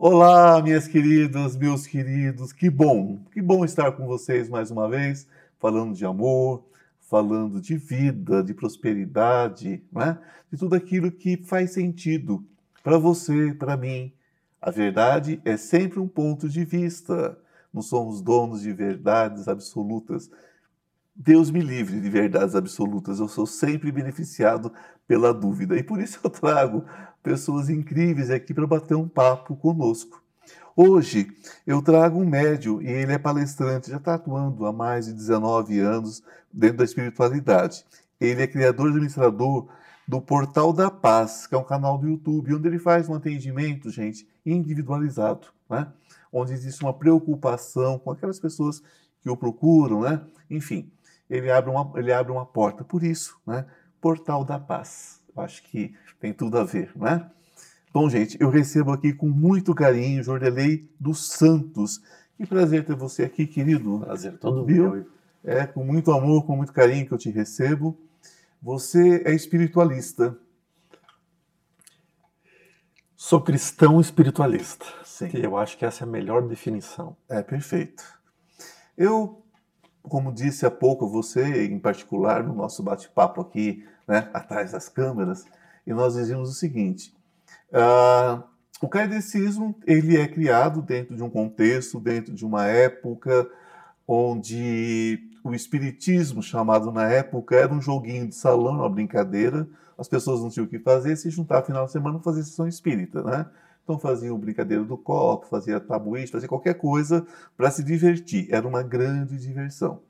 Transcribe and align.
Olá, 0.00 0.62
minhas 0.62 0.86
queridas, 0.86 1.56
meus 1.56 1.84
queridos, 1.84 2.52
que 2.52 2.70
bom, 2.70 3.18
que 3.32 3.42
bom 3.42 3.64
estar 3.64 3.90
com 3.90 4.06
vocês 4.06 4.48
mais 4.48 4.70
uma 4.70 4.88
vez, 4.88 5.26
falando 5.58 5.92
de 5.92 6.06
amor, 6.06 6.64
falando 7.00 7.60
de 7.60 7.76
vida, 7.76 8.40
de 8.40 8.54
prosperidade, 8.54 9.82
né? 9.90 10.16
de 10.52 10.56
tudo 10.56 10.76
aquilo 10.76 11.10
que 11.10 11.36
faz 11.38 11.72
sentido 11.72 12.46
para 12.80 12.96
você, 12.96 13.52
para 13.52 13.76
mim. 13.76 14.12
A 14.62 14.70
verdade 14.70 15.42
é 15.44 15.56
sempre 15.56 15.98
um 15.98 16.06
ponto 16.06 16.48
de 16.48 16.64
vista, 16.64 17.36
não 17.74 17.82
somos 17.82 18.22
donos 18.22 18.60
de 18.62 18.72
verdades 18.72 19.48
absolutas. 19.48 20.30
Deus 21.12 21.50
me 21.50 21.60
livre 21.60 22.00
de 22.00 22.08
verdades 22.08 22.54
absolutas, 22.54 23.18
eu 23.18 23.26
sou 23.26 23.46
sempre 23.48 23.90
beneficiado 23.90 24.72
pela 25.08 25.34
dúvida 25.34 25.76
e 25.76 25.82
por 25.82 25.98
isso 26.00 26.20
eu 26.22 26.30
trago 26.30 26.84
pessoas 27.28 27.68
incríveis 27.68 28.30
aqui 28.30 28.54
para 28.54 28.66
bater 28.66 28.96
um 28.96 29.06
papo 29.06 29.54
conosco. 29.54 30.22
Hoje 30.74 31.30
eu 31.66 31.82
trago 31.82 32.18
um 32.18 32.24
médio 32.24 32.80
e 32.80 32.86
ele 32.86 33.12
é 33.12 33.18
palestrante, 33.18 33.90
já 33.90 33.98
está 33.98 34.14
atuando 34.14 34.64
há 34.64 34.72
mais 34.72 35.04
de 35.04 35.12
19 35.12 35.78
anos 35.78 36.22
dentro 36.50 36.78
da 36.78 36.84
espiritualidade. 36.84 37.84
Ele 38.18 38.42
é 38.42 38.46
criador 38.46 38.86
e 38.86 38.90
administrador 38.92 39.68
do 40.06 40.22
Portal 40.22 40.72
da 40.72 40.90
Paz, 40.90 41.46
que 41.46 41.54
é 41.54 41.58
um 41.58 41.64
canal 41.64 41.98
do 41.98 42.08
YouTube, 42.08 42.54
onde 42.54 42.66
ele 42.66 42.78
faz 42.78 43.10
um 43.10 43.14
atendimento, 43.14 43.90
gente, 43.90 44.26
individualizado, 44.46 45.48
né? 45.68 45.86
onde 46.32 46.54
existe 46.54 46.82
uma 46.82 46.94
preocupação 46.94 47.98
com 47.98 48.10
aquelas 48.10 48.40
pessoas 48.40 48.82
que 49.20 49.28
o 49.28 49.36
procuram, 49.36 50.00
né? 50.00 50.22
enfim 50.48 50.90
ele 51.28 51.50
abre 51.50 51.70
uma, 51.70 51.92
ele 51.96 52.12
abre 52.12 52.32
uma 52.32 52.46
porta. 52.46 52.82
Por 52.82 53.02
isso, 53.02 53.38
né? 53.46 53.66
Portal 54.00 54.44
da 54.44 54.58
Paz. 54.58 55.17
Acho 55.40 55.62
que 55.62 55.94
tem 56.20 56.32
tudo 56.32 56.58
a 56.58 56.64
ver, 56.64 56.90
né? 56.96 57.30
Bom, 57.92 58.08
gente, 58.08 58.36
eu 58.40 58.50
recebo 58.50 58.92
aqui 58.92 59.12
com 59.12 59.28
muito 59.28 59.74
carinho 59.74 60.22
Jordelei 60.22 60.88
dos 60.98 61.28
Santos. 61.28 62.02
Que 62.36 62.46
prazer 62.46 62.84
ter 62.84 62.94
você 62.94 63.24
aqui, 63.24 63.46
querido. 63.46 64.00
Prazer 64.00 64.38
todo 64.38 64.64
meu. 64.64 65.06
É, 65.42 65.66
com 65.66 65.84
muito 65.84 66.12
amor, 66.12 66.44
com 66.44 66.56
muito 66.56 66.72
carinho 66.72 67.06
que 67.06 67.12
eu 67.12 67.18
te 67.18 67.30
recebo. 67.30 67.98
Você 68.62 69.22
é 69.24 69.32
espiritualista. 69.32 70.36
Sou 73.16 73.40
cristão 73.40 74.00
espiritualista. 74.00 74.86
Sim. 75.04 75.30
eu 75.34 75.56
acho 75.56 75.76
que 75.76 75.84
essa 75.84 76.04
é 76.04 76.06
a 76.06 76.10
melhor 76.10 76.46
definição. 76.46 77.16
É, 77.28 77.42
perfeito. 77.42 78.04
Eu 78.96 79.42
como 80.08 80.32
disse 80.32 80.66
há 80.66 80.70
pouco 80.70 81.06
você, 81.06 81.66
em 81.66 81.78
particular, 81.78 82.42
no 82.42 82.54
nosso 82.54 82.82
bate-papo 82.82 83.40
aqui, 83.40 83.86
né, 84.08 84.30
atrás 84.32 84.72
das 84.72 84.88
câmeras, 84.88 85.44
e 85.86 85.92
nós 85.92 86.14
dizíamos 86.14 86.48
o 86.48 86.54
seguinte: 86.54 87.14
uh, 87.70 88.42
o 88.80 88.88
kardecismo 88.88 89.76
ele 89.86 90.16
é 90.16 90.26
criado 90.26 90.80
dentro 90.80 91.14
de 91.14 91.22
um 91.22 91.28
contexto, 91.28 92.00
dentro 92.00 92.34
de 92.34 92.44
uma 92.44 92.66
época 92.66 93.48
onde 94.06 95.20
o 95.44 95.54
espiritismo, 95.54 96.42
chamado 96.42 96.90
na 96.90 97.08
época, 97.08 97.56
era 97.56 97.72
um 97.72 97.80
joguinho 97.80 98.26
de 98.26 98.34
salão, 98.34 98.76
uma 98.76 98.88
brincadeira. 98.88 99.68
As 99.98 100.08
pessoas 100.08 100.40
não 100.40 100.48
tinham 100.48 100.64
o 100.64 100.68
que 100.68 100.78
fazer, 100.78 101.16
se 101.16 101.28
juntar 101.28 101.62
final 101.62 101.84
de 101.84 101.92
semana 101.92 102.18
fazer 102.20 102.42
sessão 102.44 102.66
espírita, 102.66 103.22
né? 103.22 103.46
Então 103.82 103.98
faziam 103.98 104.38
brincadeira 104.38 104.84
do 104.84 104.96
copo, 104.96 105.46
fazia 105.46 105.80
tabuísta, 105.80 106.36
fazia 106.36 106.48
qualquer 106.48 106.74
coisa 106.74 107.26
para 107.56 107.70
se 107.70 107.82
divertir. 107.82 108.46
Era 108.50 108.66
uma 108.66 108.82
grande 108.82 109.38
diversão. 109.38 110.00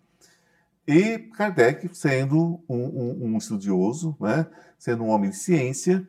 E 0.88 1.18
Kardec, 1.18 1.86
sendo 1.92 2.64
um, 2.66 2.76
um, 2.76 3.18
um 3.26 3.36
estudioso, 3.36 4.16
né, 4.18 4.46
sendo 4.78 5.04
um 5.04 5.08
homem 5.08 5.28
de 5.28 5.36
ciência, 5.36 6.08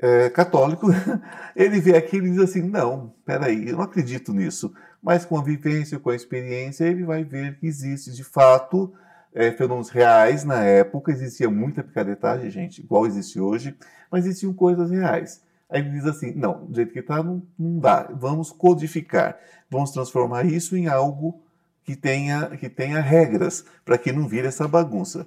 é, 0.00 0.28
católico, 0.28 0.88
ele 1.54 1.78
vê 1.80 1.96
aquilo 1.96 2.26
e 2.26 2.30
diz 2.32 2.40
assim: 2.40 2.62
não, 2.62 3.14
peraí, 3.24 3.68
eu 3.68 3.76
não 3.76 3.84
acredito 3.84 4.32
nisso. 4.32 4.74
Mas 5.00 5.24
com 5.24 5.38
a 5.38 5.42
vivência, 5.42 6.00
com 6.00 6.10
a 6.10 6.16
experiência, 6.16 6.84
ele 6.84 7.04
vai 7.04 7.22
ver 7.22 7.60
que 7.60 7.66
existe 7.68 8.10
de 8.10 8.24
fato 8.24 8.92
é, 9.32 9.52
fenômenos 9.52 9.88
reais 9.88 10.42
na 10.42 10.64
época. 10.64 11.12
Existia 11.12 11.48
muita 11.48 11.84
picaretagem, 11.84 12.50
gente, 12.50 12.80
igual 12.80 13.06
existe 13.06 13.38
hoje, 13.38 13.76
mas 14.10 14.26
existiam 14.26 14.52
coisas 14.52 14.90
reais. 14.90 15.44
Aí 15.70 15.80
ele 15.80 15.90
diz 15.90 16.06
assim: 16.06 16.32
não, 16.34 16.66
do 16.66 16.74
jeito 16.74 16.92
que 16.92 16.98
está, 16.98 17.22
não, 17.22 17.40
não 17.56 17.78
dá. 17.78 18.10
Vamos 18.12 18.50
codificar. 18.50 19.38
Vamos 19.70 19.92
transformar 19.92 20.44
isso 20.44 20.76
em 20.76 20.88
algo 20.88 21.40
que 21.88 21.96
tenha, 21.96 22.54
que 22.58 22.68
tenha 22.68 23.00
regras, 23.00 23.64
para 23.82 23.96
que 23.96 24.12
não 24.12 24.28
vire 24.28 24.46
essa 24.46 24.68
bagunça. 24.68 25.26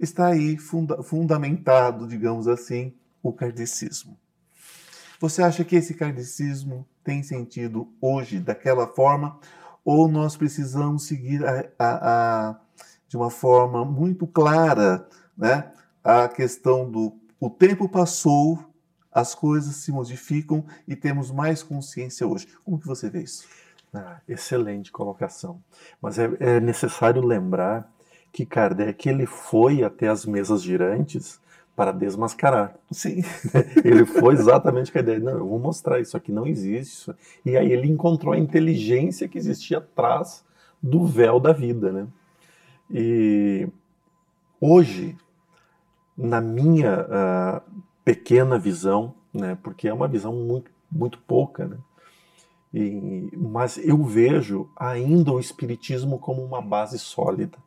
Está 0.00 0.28
aí 0.28 0.56
funda 0.56 1.02
fundamentado, 1.02 2.08
digamos 2.08 2.48
assim, 2.48 2.94
o 3.22 3.30
kardecismo. 3.30 4.16
Você 5.20 5.42
acha 5.42 5.62
que 5.62 5.76
esse 5.76 5.92
kardecismo 5.92 6.86
tem 7.04 7.22
sentido 7.22 7.92
hoje 8.00 8.40
daquela 8.40 8.86
forma? 8.86 9.38
Ou 9.84 10.08
nós 10.08 10.34
precisamos 10.34 11.06
seguir 11.06 11.44
a, 11.44 11.66
a, 11.78 12.48
a, 12.48 12.60
de 13.06 13.14
uma 13.18 13.28
forma 13.28 13.84
muito 13.84 14.26
clara 14.26 15.06
né, 15.36 15.72
a 16.02 16.26
questão 16.26 16.90
do 16.90 17.18
o 17.38 17.50
tempo 17.50 17.86
passou 17.86 18.64
as 19.12 19.34
coisas 19.34 19.76
se 19.76 19.92
modificam 19.92 20.64
e 20.88 20.96
temos 20.96 21.30
mais 21.30 21.62
consciência 21.62 22.26
hoje. 22.26 22.48
Como 22.64 22.78
que 22.78 22.86
você 22.86 23.10
vê 23.10 23.24
isso? 23.24 23.46
Ah, 23.94 24.20
excelente 24.26 24.90
colocação. 24.90 25.62
Mas 26.00 26.18
é, 26.18 26.30
é, 26.40 26.60
necessário 26.60 27.24
lembrar 27.24 27.90
que 28.32 28.46
Kardec 28.46 29.06
ele 29.06 29.26
foi 29.26 29.82
até 29.82 30.08
as 30.08 30.24
mesas 30.24 30.62
girantes 30.62 31.38
para 31.76 31.92
desmascarar. 31.92 32.74
Sim. 32.90 33.22
ele 33.84 34.06
foi 34.06 34.34
exatamente 34.34 34.90
com 34.90 34.98
a 34.98 35.02
ideia, 35.02 35.18
não, 35.18 35.32
eu 35.32 35.46
vou 35.46 35.58
mostrar 35.58 36.00
isso 36.00 36.16
aqui 36.16 36.32
não 36.32 36.46
existe. 36.46 37.12
E 37.44 37.56
aí 37.56 37.70
ele 37.70 37.86
encontrou 37.86 38.32
a 38.32 38.38
inteligência 38.38 39.28
que 39.28 39.36
existia 39.36 39.78
atrás 39.78 40.42
do 40.82 41.06
véu 41.06 41.38
da 41.38 41.52
vida, 41.52 41.92
né? 41.92 42.06
E 42.90 43.68
hoje, 44.60 45.16
na 46.16 46.40
minha 46.40 47.00
uh, 47.02 47.82
pequena 48.04 48.58
visão, 48.58 49.14
né? 49.32 49.56
Porque 49.62 49.88
é 49.88 49.94
uma 49.94 50.08
visão 50.08 50.32
muito, 50.32 50.70
muito 50.90 51.18
pouca, 51.18 51.66
né? 51.66 51.76
E, 52.72 53.30
mas 53.36 53.76
eu 53.78 54.02
vejo 54.02 54.68
ainda 54.76 55.32
o 55.32 55.40
espiritismo 55.40 56.18
como 56.18 56.42
uma 56.42 56.62
base 56.62 56.98
sólida 56.98 57.58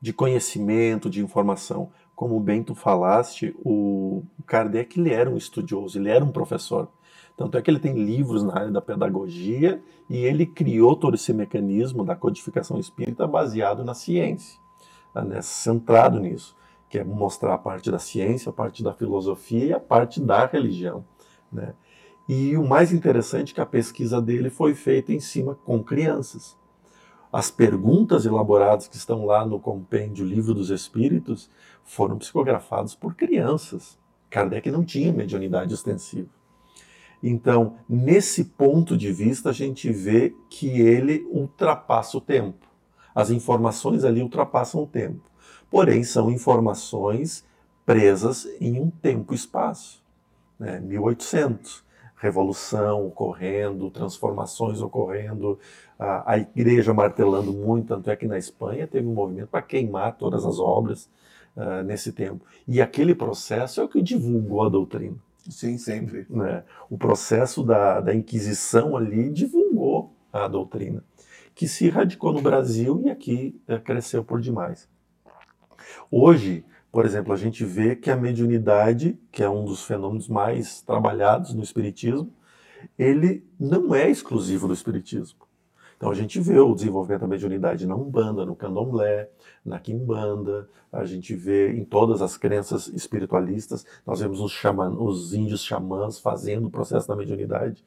de 0.00 0.12
conhecimento, 0.12 1.08
de 1.08 1.22
informação. 1.22 1.90
Como 2.14 2.38
bem 2.40 2.62
tu 2.62 2.74
falaste, 2.74 3.54
o 3.64 4.22
Kardec 4.46 4.98
ele 4.98 5.12
era 5.12 5.30
um 5.30 5.36
estudioso, 5.36 5.98
ele 5.98 6.10
era 6.10 6.24
um 6.24 6.32
professor. 6.32 6.88
Tanto 7.36 7.58
é 7.58 7.62
que 7.62 7.70
ele 7.70 7.80
tem 7.80 7.94
livros 7.94 8.42
na 8.42 8.54
área 8.54 8.70
da 8.70 8.80
pedagogia 8.80 9.82
e 10.08 10.18
ele 10.18 10.46
criou 10.46 10.94
todo 10.94 11.14
esse 11.14 11.32
mecanismo 11.32 12.04
da 12.04 12.14
codificação 12.14 12.78
espírita 12.78 13.26
baseado 13.26 13.84
na 13.84 13.94
ciência, 13.94 14.60
né, 15.14 15.40
centrado 15.42 16.20
nisso 16.20 16.56
que 16.94 16.98
é 17.00 17.02
mostrar 17.02 17.54
a 17.54 17.58
parte 17.58 17.90
da 17.90 17.98
ciência, 17.98 18.50
a 18.50 18.52
parte 18.52 18.80
da 18.80 18.94
filosofia 18.94 19.64
e 19.64 19.72
a 19.72 19.80
parte 19.80 20.20
da 20.20 20.46
religião. 20.46 21.04
Né? 21.50 21.74
E 22.28 22.56
o 22.56 22.66
mais 22.66 22.92
interessante 22.92 23.52
é 23.52 23.54
que 23.54 23.60
a 23.60 23.66
pesquisa 23.66 24.20
dele 24.20 24.50
foi 24.50 24.74
feita 24.74 25.12
em 25.12 25.20
cima 25.20 25.54
com 25.54 25.82
crianças. 25.82 26.56
As 27.32 27.50
perguntas 27.50 28.24
elaboradas 28.24 28.86
que 28.88 28.96
estão 28.96 29.26
lá 29.26 29.44
no 29.44 29.58
compêndio 29.58 30.24
Livro 30.24 30.54
dos 30.54 30.70
Espíritos 30.70 31.50
foram 31.82 32.16
psicografadas 32.16 32.94
por 32.94 33.14
crianças. 33.14 33.98
Kardec 34.30 34.70
não 34.70 34.84
tinha 34.84 35.12
mediunidade 35.12 35.74
extensiva. 35.74 36.28
Então, 37.22 37.76
nesse 37.88 38.44
ponto 38.44 38.96
de 38.96 39.12
vista, 39.12 39.50
a 39.50 39.52
gente 39.52 39.90
vê 39.90 40.34
que 40.48 40.68
ele 40.68 41.26
ultrapassa 41.30 42.16
o 42.16 42.20
tempo. 42.20 42.66
As 43.14 43.30
informações 43.30 44.04
ali 44.04 44.22
ultrapassam 44.22 44.82
o 44.82 44.86
tempo 44.86 45.34
porém 45.74 46.04
são 46.04 46.30
informações 46.30 47.44
presas 47.84 48.46
em 48.60 48.80
um 48.80 48.90
tempo 48.90 49.32
e 49.32 49.36
espaço. 49.36 50.00
Né? 50.56 50.78
1800, 50.78 51.82
revolução 52.24 53.06
ocorrendo, 53.06 53.90
transformações 53.90 54.80
ocorrendo, 54.80 55.58
a, 55.98 56.32
a, 56.32 56.38
igreja 56.38 56.94
martelando 56.94 57.52
muito, 57.52 57.88
tanto 57.88 58.10
é 58.10 58.16
que 58.16 58.26
na 58.26 58.38
Espanha 58.38 58.86
teve 58.86 59.06
um 59.06 59.12
movimento 59.12 59.48
para 59.48 59.60
queimar 59.60 60.16
todas 60.16 60.46
as 60.46 60.58
obras 60.58 61.10
uh, 61.54 61.82
nesse 61.84 62.12
tempo. 62.12 62.42
E 62.66 62.80
aquele 62.80 63.14
processo 63.14 63.80
é 63.80 63.84
o 63.84 63.88
que 63.88 64.00
divulgou 64.00 64.64
a 64.64 64.70
doutrina. 64.70 65.16
Sim, 65.50 65.76
sempre. 65.76 66.26
Né? 66.30 66.64
O 66.88 66.96
processo 66.96 67.62
da, 67.62 68.00
da 68.00 68.14
Inquisição 68.14 68.96
ali 68.96 69.28
divulgou 69.28 70.14
a 70.32 70.48
doutrina, 70.48 71.04
que 71.54 71.68
se 71.68 71.90
radicou 71.90 72.32
no 72.32 72.40
Brasil 72.40 73.02
e 73.04 73.10
aqui 73.10 73.60
uh, 73.68 73.78
cresceu 73.80 74.24
por 74.24 74.40
demais. 74.40 74.88
Hoje, 76.10 76.64
por 76.94 77.04
exemplo, 77.04 77.32
a 77.32 77.36
gente 77.36 77.64
vê 77.64 77.96
que 77.96 78.08
a 78.08 78.16
mediunidade, 78.16 79.18
que 79.32 79.42
é 79.42 79.50
um 79.50 79.64
dos 79.64 79.82
fenômenos 79.82 80.28
mais 80.28 80.80
trabalhados 80.80 81.52
no 81.52 81.60
Espiritismo, 81.60 82.32
ele 82.96 83.44
não 83.58 83.92
é 83.92 84.08
exclusivo 84.08 84.68
do 84.68 84.74
Espiritismo. 84.74 85.40
Então 85.96 86.08
a 86.08 86.14
gente 86.14 86.38
vê 86.38 86.56
o 86.60 86.72
desenvolvimento 86.72 87.22
da 87.22 87.26
mediunidade 87.26 87.84
na 87.84 87.96
Umbanda, 87.96 88.46
no 88.46 88.54
Candomblé, 88.54 89.28
na 89.64 89.80
Quimbanda, 89.80 90.68
a 90.92 91.04
gente 91.04 91.34
vê 91.34 91.72
em 91.72 91.84
todas 91.84 92.22
as 92.22 92.36
crenças 92.36 92.86
espiritualistas, 92.86 93.84
nós 94.06 94.20
vemos 94.20 94.40
os, 94.40 94.52
xamã, 94.52 94.88
os 94.90 95.34
índios 95.34 95.64
xamãs 95.64 96.20
fazendo 96.20 96.68
o 96.68 96.70
processo 96.70 97.08
da 97.08 97.16
mediunidade. 97.16 97.84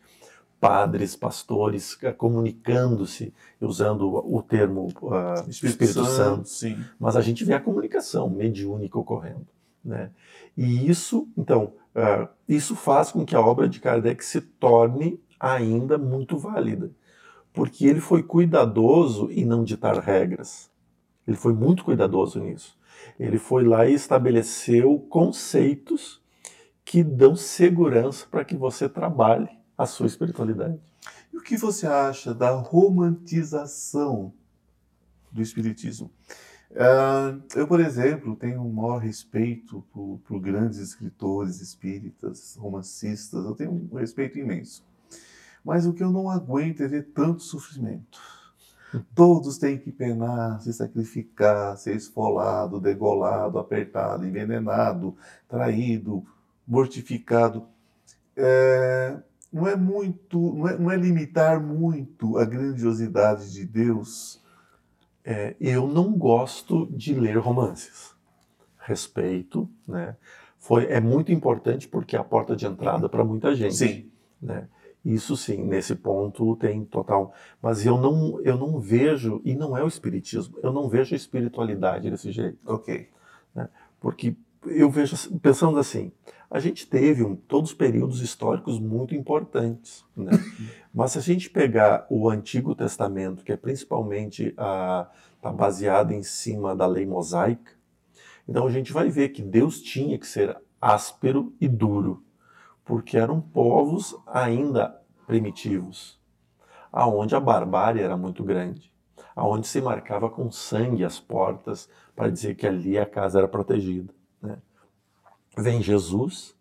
Padres, 0.60 1.16
pastores 1.16 1.98
eh, 2.02 2.12
comunicando-se, 2.12 3.34
usando 3.62 4.08
o 4.08 4.42
termo 4.42 4.88
uh, 5.02 5.50
Espírito, 5.50 5.84
Espírito, 5.84 6.06
Santo, 6.06 6.48
Santo 6.48 6.90
mas 7.00 7.16
a 7.16 7.22
gente 7.22 7.46
vê 7.46 7.54
a 7.54 7.60
comunicação 7.60 8.30
mediúnica 8.30 8.98
ocorrendo. 8.98 9.48
Né? 9.84 10.10
E 10.56 10.90
isso, 10.90 11.28
então, 11.38 11.74
uh, 11.96 12.28
isso 12.48 12.76
faz 12.76 13.12
com 13.12 13.26
que 13.26 13.36
a 13.36 13.42
obra 13.42 13.70
de 13.70 13.80
Kardec 13.80 14.24
se 14.26 14.42
torne 14.42 15.20
ainda 15.40 15.98
muito 15.98 16.38
válida, 16.38 16.92
porque 17.54 17.86
ele 17.86 18.02
foi 18.02 18.24
cuidadoso 18.24 19.30
em 19.32 19.46
não 19.46 19.64
ditar 19.64 19.98
regras. 20.00 20.70
Ele 21.28 21.38
foi 21.38 21.54
muito 21.54 21.84
cuidadoso 21.84 22.40
nisso. 22.40 22.78
Ele 23.20 23.38
foi 23.38 23.64
lá 23.64 23.86
e 23.86 23.94
estabeleceu 23.94 25.00
conceitos 25.10 26.22
que 26.84 27.04
dão 27.04 27.36
segurança 27.36 28.26
para 28.30 28.46
que 28.46 28.56
você 28.56 28.88
trabalhe 28.88 29.57
a 29.78 29.86
sua 29.86 30.08
espiritualidade. 30.08 30.80
E 31.32 31.38
o 31.38 31.42
que 31.42 31.58
você 31.58 31.86
acha 31.86 32.34
da 32.34 32.52
romantização 32.52 34.34
do 35.32 35.42
espiritismo? 35.42 36.12
Uh, 36.72 37.42
eu, 37.56 37.68
por 37.68 37.80
exemplo, 37.80 38.36
tenho 38.36 38.62
um 38.62 38.72
maior 38.72 38.98
respeito 38.98 39.84
por, 39.94 40.20
por, 40.26 40.40
grandes 40.40 40.80
escritores 40.80 41.62
espíritas, 41.62 42.58
romancistas, 42.58 43.46
eu 43.46 43.56
tenho 43.56 43.72
um 43.72 43.96
respeito 43.96 44.38
imenso. 44.38 44.86
Mas 45.64 45.86
o 45.86 45.94
que 45.94 46.04
eu 46.04 46.12
não 46.12 46.30
aguento 46.30 46.82
é 46.82 46.88
ver 46.88 47.12
tanto 47.14 47.42
sofrimento. 47.44 48.20
Todos 49.14 49.58
têm 49.58 49.78
que 49.78 49.92
penar, 49.92 50.62
se 50.62 50.74
sacrificar, 50.74 51.78
ser 51.78 51.96
esfolado, 51.96 52.80
degolado, 52.80 53.60
apertado, 53.60 54.26
envenenado, 54.26 55.16
traído, 55.48 56.26
mortificado. 56.66 57.68
É, 58.36 59.18
não 59.52 59.68
é 59.68 59.76
muito, 59.76 60.54
não 60.54 60.68
é, 60.68 60.78
não 60.78 60.92
é 60.92 60.98
limitar 60.98 61.62
muito 61.62 62.38
a 62.38 62.46
grandiosidade 62.46 63.52
de 63.52 63.66
Deus. 63.66 64.42
É, 65.24 65.56
eu 65.60 65.88
não 65.88 66.14
gosto 66.14 66.88
de 66.92 67.14
ler 67.14 67.38
romances. 67.38 68.16
Respeito, 68.78 69.70
né? 69.88 70.16
Foi, 70.58 70.86
é 70.86 71.00
muito 71.00 71.32
importante 71.32 71.88
porque 71.88 72.16
é 72.16 72.20
a 72.20 72.24
porta 72.24 72.56
de 72.56 72.66
entrada 72.66 73.08
para 73.08 73.24
muita 73.24 73.56
gente. 73.56 73.76
Sim. 73.76 74.12
Né? 74.42 74.68
Isso 75.04 75.38
sim, 75.38 75.64
nesse 75.64 75.96
ponto 75.96 76.56
tem 76.58 76.84
total. 76.84 77.34
Mas 77.62 77.86
eu 77.86 77.98
não, 77.98 78.42
eu 78.42 78.58
não 78.58 78.80
vejo, 78.80 79.42
e 79.46 79.56
não 79.56 79.78
é 79.78 79.84
o 79.84 79.88
espiritismo, 79.88 80.58
eu 80.62 80.74
não 80.74 80.90
vejo 80.90 81.14
a 81.14 81.18
espiritualidade 81.18 82.10
desse 82.10 82.32
jeito. 82.32 82.58
Ok. 82.66 83.10
Né? 83.56 83.70
Porque 84.00 84.36
eu 84.70 84.90
vejo, 84.90 85.16
pensando 85.40 85.80
assim, 85.80 86.12
a 86.50 86.60
gente 86.60 86.88
teve 86.88 87.24
um, 87.24 87.36
todos 87.36 87.74
períodos 87.74 88.22
históricos 88.22 88.80
muito 88.80 89.14
importantes. 89.14 90.06
Né? 90.16 90.32
Mas 90.94 91.12
se 91.12 91.18
a 91.20 91.22
gente 91.22 91.50
pegar 91.50 92.08
o 92.10 92.30
Antigo 92.30 92.74
Testamento, 92.74 93.44
que 93.44 93.52
é 93.52 93.58
principalmente 93.58 94.54
a, 94.58 95.10
tá 95.42 95.52
baseado 95.52 96.12
em 96.12 96.24
cima 96.24 96.76
da 96.76 96.88
lei 96.88 97.06
mosaica, 97.06 97.74
então 98.48 98.66
a 98.66 98.72
gente 98.72 98.94
vai 98.94 99.10
ver 99.10 99.30
que 99.30 99.42
Deus 99.42 99.82
tinha 99.82 100.18
que 100.18 100.26
ser 100.26 100.58
áspero 100.80 101.54
e 101.60 101.68
duro, 101.68 102.24
porque 102.86 103.18
eram 103.18 103.42
povos 103.42 104.16
ainda 104.26 105.02
primitivos, 105.26 106.18
aonde 106.92 107.36
a 107.36 107.40
barbárie 107.40 108.02
era 108.02 108.16
muito 108.16 108.44
grande, 108.44 108.90
aonde 109.36 109.68
se 109.68 109.82
marcava 109.82 110.30
com 110.30 110.50
sangue 110.50 111.04
as 111.04 111.20
portas 111.20 111.90
para 112.16 112.30
dizer 112.30 112.56
que 112.56 112.66
ali 112.66 112.98
a 112.98 113.06
casa 113.06 113.40
era 113.40 113.48
protegida. 113.48 114.14
Vem 115.58 115.82
Jesus 115.82 116.56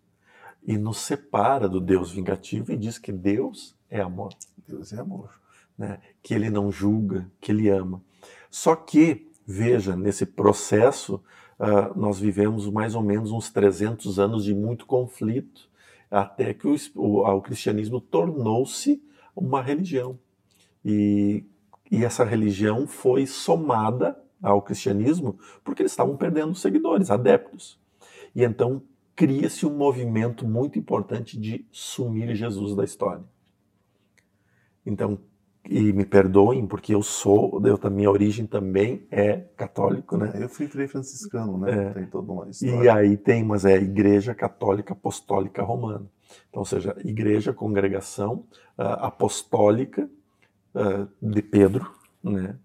e 0.65 0.75
nos 0.75 0.97
separa 0.97 1.69
do 1.69 1.79
Deus 1.79 2.11
vingativo 2.11 2.71
e 2.71 2.77
diz 2.77 2.97
que 2.97 3.11
Deus 3.11 3.75
é 3.89 4.01
amor. 4.01 4.33
Deus 4.67 4.91
é 4.91 4.99
amor. 4.99 5.39
Né? 5.77 5.99
Que 6.23 6.33
ele 6.33 6.49
não 6.49 6.71
julga, 6.71 7.29
que 7.39 7.51
ele 7.51 7.69
ama. 7.69 8.01
Só 8.49 8.75
que, 8.75 9.29
veja, 9.45 9.95
nesse 9.95 10.25
processo, 10.25 11.21
uh, 11.59 11.97
nós 11.97 12.19
vivemos 12.19 12.67
mais 12.69 12.95
ou 12.95 13.03
menos 13.03 13.31
uns 13.31 13.51
300 13.51 14.17
anos 14.17 14.43
de 14.43 14.55
muito 14.55 14.87
conflito, 14.87 15.69
até 16.09 16.53
que 16.53 16.67
o, 16.67 16.75
o, 16.95 17.23
o 17.23 17.41
cristianismo 17.41 18.01
tornou-se 18.01 19.01
uma 19.35 19.61
religião. 19.61 20.17
E, 20.83 21.45
e 21.91 22.03
essa 22.03 22.23
religião 22.23 22.87
foi 22.87 23.27
somada 23.27 24.19
ao 24.41 24.61
cristianismo 24.61 25.37
porque 25.63 25.83
eles 25.83 25.91
estavam 25.91 26.17
perdendo 26.17 26.55
seguidores, 26.55 27.11
adeptos. 27.11 27.79
E 28.35 28.43
então 28.43 28.81
cria-se 29.15 29.65
um 29.65 29.75
movimento 29.75 30.47
muito 30.47 30.77
importante 30.77 31.39
de 31.39 31.65
sumir 31.71 32.35
Jesus 32.35 32.75
da 32.75 32.83
história. 32.83 33.23
Então, 34.85 35.19
e 35.69 35.91
me 35.91 36.05
perdoem, 36.05 36.65
porque 36.65 36.95
eu 36.95 37.03
sou, 37.03 37.61
eu, 37.65 37.77
a 37.81 37.89
minha 37.89 38.09
origem 38.09 38.45
também 38.45 39.05
é 39.11 39.37
católico, 39.57 40.15
né? 40.15 40.31
Eu 40.35 40.47
fui 40.47 40.67
frei 40.67 40.87
franciscano, 40.87 41.57
né? 41.57 41.87
É. 41.87 41.89
Tem 41.93 42.05
toda 42.05 42.31
uma 42.31 42.49
história. 42.49 42.83
E 42.83 42.89
aí 42.89 43.17
tem, 43.17 43.43
mas 43.43 43.65
é 43.65 43.73
a 43.73 43.81
Igreja 43.81 44.33
Católica 44.33 44.93
Apostólica 44.93 45.61
Romana. 45.63 46.05
Então, 46.49 46.61
ou 46.61 46.65
seja, 46.65 46.95
Igreja, 47.03 47.53
congregação 47.53 48.45
uh, 48.77 48.83
apostólica 48.99 50.09
uh, 50.73 51.07
de 51.21 51.41
Pedro, 51.41 51.89
né? 52.23 52.57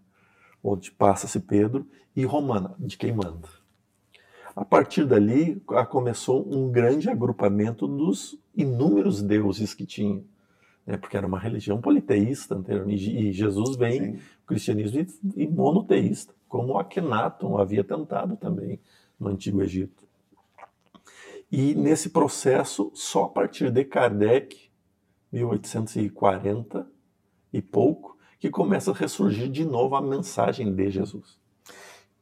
Onde 0.63 0.93
passa-se 0.93 1.41
Pedro, 1.41 1.87
e 2.15 2.25
romana, 2.25 2.75
de 2.79 2.97
quem 2.97 3.13
manda. 3.13 3.49
A 4.55 4.65
partir 4.65 5.07
dali 5.07 5.61
começou 5.89 6.47
um 6.47 6.71
grande 6.71 7.09
agrupamento 7.09 7.87
dos 7.87 8.39
inúmeros 8.55 9.23
deuses 9.23 9.73
que 9.73 9.87
tinha, 9.87 10.23
né? 10.87 10.99
porque 10.99 11.17
era 11.17 11.27
uma 11.27 11.39
religião 11.39 11.81
politeísta 11.81 12.55
anteriormente, 12.55 13.11
e 13.11 13.33
Jesus 13.33 13.77
vem, 13.77 14.17
Sim. 14.17 14.23
o 14.43 14.47
cristianismo, 14.47 15.07
e 15.37 15.47
monoteísta, 15.47 16.35
como 16.47 16.79
Akhenaton 16.79 17.57
havia 17.57 17.83
tentado 17.83 18.37
também 18.37 18.79
no 19.19 19.29
Antigo 19.29 19.63
Egito. 19.63 20.07
E 21.51 21.75
nesse 21.75 22.11
processo, 22.11 22.91
só 22.95 23.25
a 23.25 23.29
partir 23.29 23.71
de 23.71 23.85
Kardec, 23.85 24.71
1840 25.33 26.87
e 27.53 27.63
pouco, 27.63 28.19
que 28.39 28.51
começa 28.51 28.91
a 28.91 28.95
ressurgir 28.95 29.49
de 29.51 29.65
novo 29.65 29.95
a 29.95 30.03
mensagem 30.03 30.75
de 30.75 30.91
Jesus. 30.91 31.39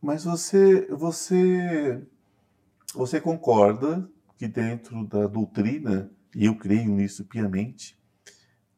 Mas 0.01 0.25
você, 0.25 0.87
você 0.87 2.03
você 2.95 3.21
concorda 3.21 4.09
que 4.37 4.49
dentro 4.49 5.07
da 5.07 5.27
doutrina, 5.27 6.11
e 6.35 6.47
eu 6.47 6.57
creio 6.57 6.91
nisso 6.91 7.25
piamente, 7.25 7.99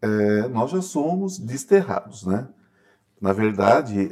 é, 0.00 0.48
nós 0.48 0.70
já 0.70 0.82
somos 0.82 1.38
desterrados, 1.38 2.26
né? 2.26 2.48
Na 3.20 3.32
verdade, 3.32 4.10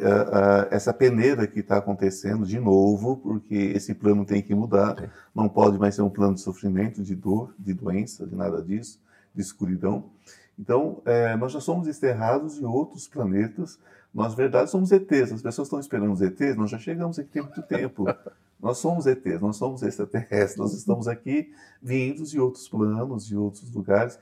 essa 0.70 0.94
peneira 0.94 1.44
que 1.44 1.58
está 1.58 1.78
acontecendo 1.78 2.46
de 2.46 2.60
novo, 2.60 3.16
porque 3.16 3.56
esse 3.56 3.92
plano 3.92 4.24
tem 4.24 4.40
que 4.40 4.54
mudar, 4.54 4.96
Sim. 4.96 5.08
não 5.34 5.48
pode 5.48 5.76
mais 5.80 5.96
ser 5.96 6.02
um 6.02 6.08
plano 6.08 6.36
de 6.36 6.40
sofrimento, 6.40 7.02
de 7.02 7.16
dor, 7.16 7.52
de 7.58 7.74
doença, 7.74 8.24
de 8.24 8.36
nada 8.36 8.62
disso, 8.62 9.02
de 9.34 9.42
escuridão. 9.42 10.12
Então, 10.56 11.02
é, 11.04 11.34
nós 11.34 11.50
já 11.50 11.60
somos 11.60 11.88
desterrados 11.88 12.60
de 12.60 12.64
outros 12.64 13.08
planetas. 13.08 13.80
Nós, 14.14 14.28
na 14.28 14.36
verdade, 14.36 14.70
somos 14.70 14.92
ETs. 14.92 15.32
As 15.32 15.42
pessoas 15.42 15.66
estão 15.66 15.80
esperando 15.80 16.12
os 16.12 16.20
ETs, 16.20 16.54
nós 16.56 16.70
já 16.70 16.78
chegamos 16.78 17.18
aqui 17.18 17.30
tem 17.30 17.42
muito 17.42 17.62
tempo. 17.62 18.04
Nós 18.62 18.78
somos 18.78 19.06
ETs, 19.06 19.40
nós 19.40 19.56
somos 19.56 19.82
extraterrestres, 19.82 20.56
nós 20.56 20.74
estamos 20.74 21.08
aqui 21.08 21.52
vindos 21.82 22.30
de 22.30 22.38
outros 22.38 22.68
planos, 22.68 23.26
de 23.26 23.36
outros 23.36 23.72
lugares, 23.72 24.18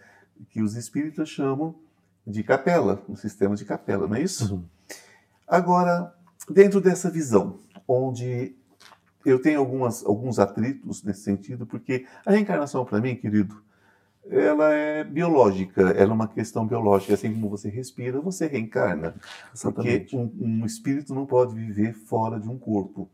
que 0.51 0.63
os 0.63 0.77
espíritas 0.77 1.29
chamam 1.29 1.75
de 2.27 2.43
capela, 2.43 3.03
um 3.09 3.17
sistema 3.17 3.57
de 3.57 3.65
capela, 3.65 4.07
não 4.07 4.15
é 4.15 4.23
isso? 4.23 4.55
Uhum. 4.55 4.65
Agora, 5.47 6.15
dentro 6.51 6.81
dessa 6.81 7.11
visão, 7.11 7.59
onde 7.87 8.55
eu 9.25 9.41
tenho 9.41 9.59
algumas, 9.59 10.05
alguns 10.05 10.39
atritos 10.39 11.03
nesse 11.03 11.23
sentido, 11.23 11.67
porque 11.67 12.07
a 12.25 12.31
reencarnação, 12.31 12.85
para 12.85 13.01
mim, 13.01 13.17
querido, 13.17 13.61
ela 14.31 14.71
é 14.73 15.05
biológica, 15.05 15.81
ela 15.81 16.13
é 16.13 16.15
uma 16.15 16.29
questão 16.29 16.67
biológica. 16.67 17.15
Assim 17.15 17.33
como 17.33 17.49
você 17.49 17.69
respira, 17.69 18.21
você 18.21 18.47
reencarna. 18.47 19.15
Exatamente. 19.55 20.17
Porque 20.17 20.17
um, 20.17 20.61
um 20.61 20.67
espírito 20.67 21.15
não 21.15 21.25
pode 21.25 21.55
viver 21.55 21.95
fora 21.95 22.39
de 22.39 22.49
um 22.49 22.59
corpo. 22.59 23.09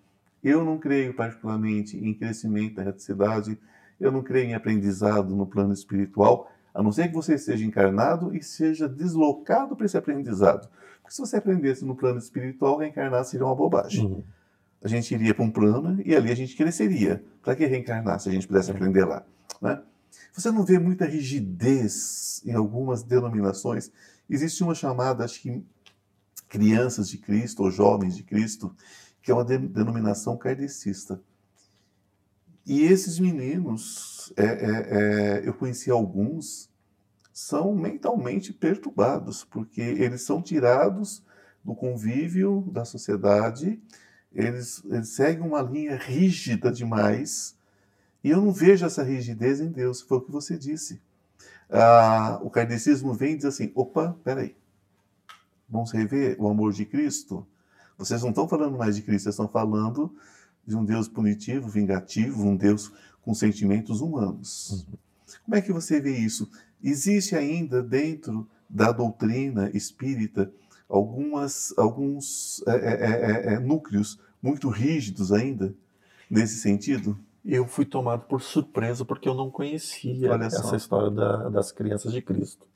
Eu 0.44 0.62
não 0.62 0.78
creio 0.78 1.14
particularmente 1.14 1.96
em 1.96 2.12
crescimento 2.12 2.74
da 2.74 2.82
reticidade, 2.82 3.58
eu 3.98 4.12
não 4.12 4.22
creio 4.22 4.50
em 4.50 4.54
aprendizado 4.54 5.34
no 5.34 5.46
plano 5.46 5.72
espiritual, 5.72 6.52
a 6.74 6.82
não 6.82 6.92
ser 6.92 7.08
que 7.08 7.14
você 7.14 7.38
seja 7.38 7.64
encarnado 7.64 8.36
e 8.36 8.42
seja 8.42 8.86
deslocado 8.86 9.74
para 9.74 9.86
esse 9.86 9.96
aprendizado. 9.96 10.68
Porque 11.00 11.14
se 11.14 11.20
você 11.20 11.36
aprendesse 11.36 11.84
no 11.84 11.96
plano 11.96 12.18
espiritual, 12.18 12.76
reencarnar 12.76 13.24
seria 13.24 13.46
uma 13.46 13.54
bobagem. 13.54 14.04
Uhum. 14.04 14.24
A 14.82 14.88
gente 14.88 15.14
iria 15.14 15.34
para 15.34 15.44
um 15.44 15.50
plano 15.50 16.02
e 16.04 16.14
ali 16.14 16.30
a 16.30 16.34
gente 16.34 16.54
cresceria. 16.54 17.24
Para 17.42 17.56
que 17.56 17.64
reencarnar 17.64 18.20
se 18.20 18.28
a 18.28 18.32
gente 18.32 18.46
pudesse 18.46 18.70
é. 18.70 18.74
aprender 18.74 19.04
lá? 19.04 19.24
Né? 19.62 19.80
Você 20.32 20.50
não 20.50 20.64
vê 20.64 20.78
muita 20.78 21.06
rigidez 21.06 22.42
em 22.44 22.52
algumas 22.52 23.02
denominações. 23.02 23.90
Existe 24.28 24.62
uma 24.62 24.74
chamada, 24.74 25.24
acho 25.24 25.40
que 25.40 25.64
crianças 26.48 27.08
de 27.08 27.18
Cristo 27.18 27.62
ou 27.62 27.70
jovens 27.70 28.16
de 28.16 28.22
Cristo, 28.22 28.74
que 29.24 29.30
é 29.30 29.34
uma 29.34 29.44
denominação 29.44 30.36
kardecista. 30.36 31.18
E 32.66 32.82
esses 32.82 33.18
meninos, 33.18 34.30
é, 34.36 34.44
é, 34.44 34.50
é, 34.50 35.48
eu 35.48 35.54
conheci 35.54 35.90
alguns, 35.90 36.70
são 37.32 37.74
mentalmente 37.74 38.52
perturbados, 38.52 39.42
porque 39.42 39.80
eles 39.80 40.22
são 40.22 40.42
tirados 40.42 41.24
do 41.64 41.74
convívio 41.74 42.68
da 42.70 42.84
sociedade, 42.84 43.82
eles, 44.30 44.84
eles 44.84 45.08
seguem 45.08 45.42
uma 45.42 45.62
linha 45.62 45.96
rígida 45.96 46.70
demais, 46.70 47.56
e 48.22 48.28
eu 48.28 48.42
não 48.42 48.52
vejo 48.52 48.84
essa 48.84 49.02
rigidez 49.02 49.58
em 49.58 49.70
Deus, 49.70 50.02
foi 50.02 50.18
o 50.18 50.20
que 50.20 50.30
você 50.30 50.58
disse. 50.58 51.00
Ah, 51.70 52.38
o 52.42 52.50
kardecismo 52.50 53.14
vem 53.14 53.32
e 53.32 53.36
diz 53.36 53.46
assim: 53.46 53.72
opa, 53.74 54.18
peraí, 54.22 54.54
vamos 55.66 55.92
rever 55.92 56.36
o 56.38 56.46
amor 56.46 56.72
de 56.74 56.84
Cristo? 56.84 57.46
Vocês 57.96 58.22
não 58.22 58.30
estão 58.30 58.48
falando 58.48 58.76
mais 58.76 58.96
de 58.96 59.02
Cristo, 59.02 59.24
vocês 59.24 59.34
estão 59.34 59.48
falando 59.48 60.14
de 60.66 60.76
um 60.76 60.84
Deus 60.84 61.08
punitivo, 61.08 61.68
vingativo, 61.68 62.44
um 62.44 62.56
Deus 62.56 62.92
com 63.22 63.34
sentimentos 63.34 64.00
humanos. 64.00 64.86
Uhum. 64.88 64.98
Como 65.44 65.56
é 65.56 65.62
que 65.62 65.72
você 65.72 66.00
vê 66.00 66.16
isso? 66.16 66.50
Existe 66.82 67.34
ainda 67.34 67.82
dentro 67.82 68.48
da 68.68 68.92
doutrina 68.92 69.70
espírita 69.74 70.52
algumas, 70.88 71.72
alguns 71.76 72.62
é, 72.66 72.72
é, 72.72 72.76
é, 72.76 73.52
é, 73.52 73.54
é 73.54 73.58
núcleos 73.58 74.18
muito 74.42 74.68
rígidos 74.68 75.32
ainda 75.32 75.74
nesse 76.28 76.56
sentido? 76.56 77.18
Eu 77.44 77.66
fui 77.66 77.84
tomado 77.84 78.24
por 78.26 78.40
surpresa 78.40 79.04
porque 79.04 79.28
eu 79.28 79.34
não 79.34 79.50
conhecia 79.50 80.32
essa 80.34 80.76
história 80.76 81.10
da, 81.10 81.48
das 81.50 81.70
crianças 81.70 82.12
de 82.12 82.22
Cristo. 82.22 82.66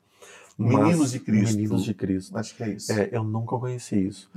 Meninos 0.59 1.11
de 1.13 1.19
Cristo. 1.21 1.55
Meninos 1.55 1.83
de 1.85 1.93
Cristo. 1.93 2.37
Acho 2.37 2.55
que 2.55 2.63
é 2.63 2.69
isso. 2.73 2.91
É, 2.91 3.09
eu 3.13 3.23
nunca 3.23 3.57
conheci 3.57 4.07
isso. 4.07 4.29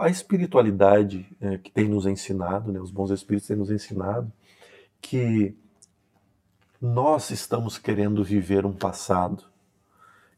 A 0.00 0.08
espiritualidade 0.08 1.24
é, 1.40 1.56
que 1.56 1.70
tem 1.70 1.88
nos 1.88 2.04
ensinado, 2.04 2.72
né, 2.72 2.80
os 2.80 2.90
bons 2.90 3.10
espíritos 3.10 3.46
têm 3.46 3.56
nos 3.56 3.70
ensinado, 3.70 4.32
que 5.00 5.56
nós 6.80 7.30
estamos 7.30 7.78
querendo 7.78 8.24
viver 8.24 8.66
um 8.66 8.72
passado 8.72 9.44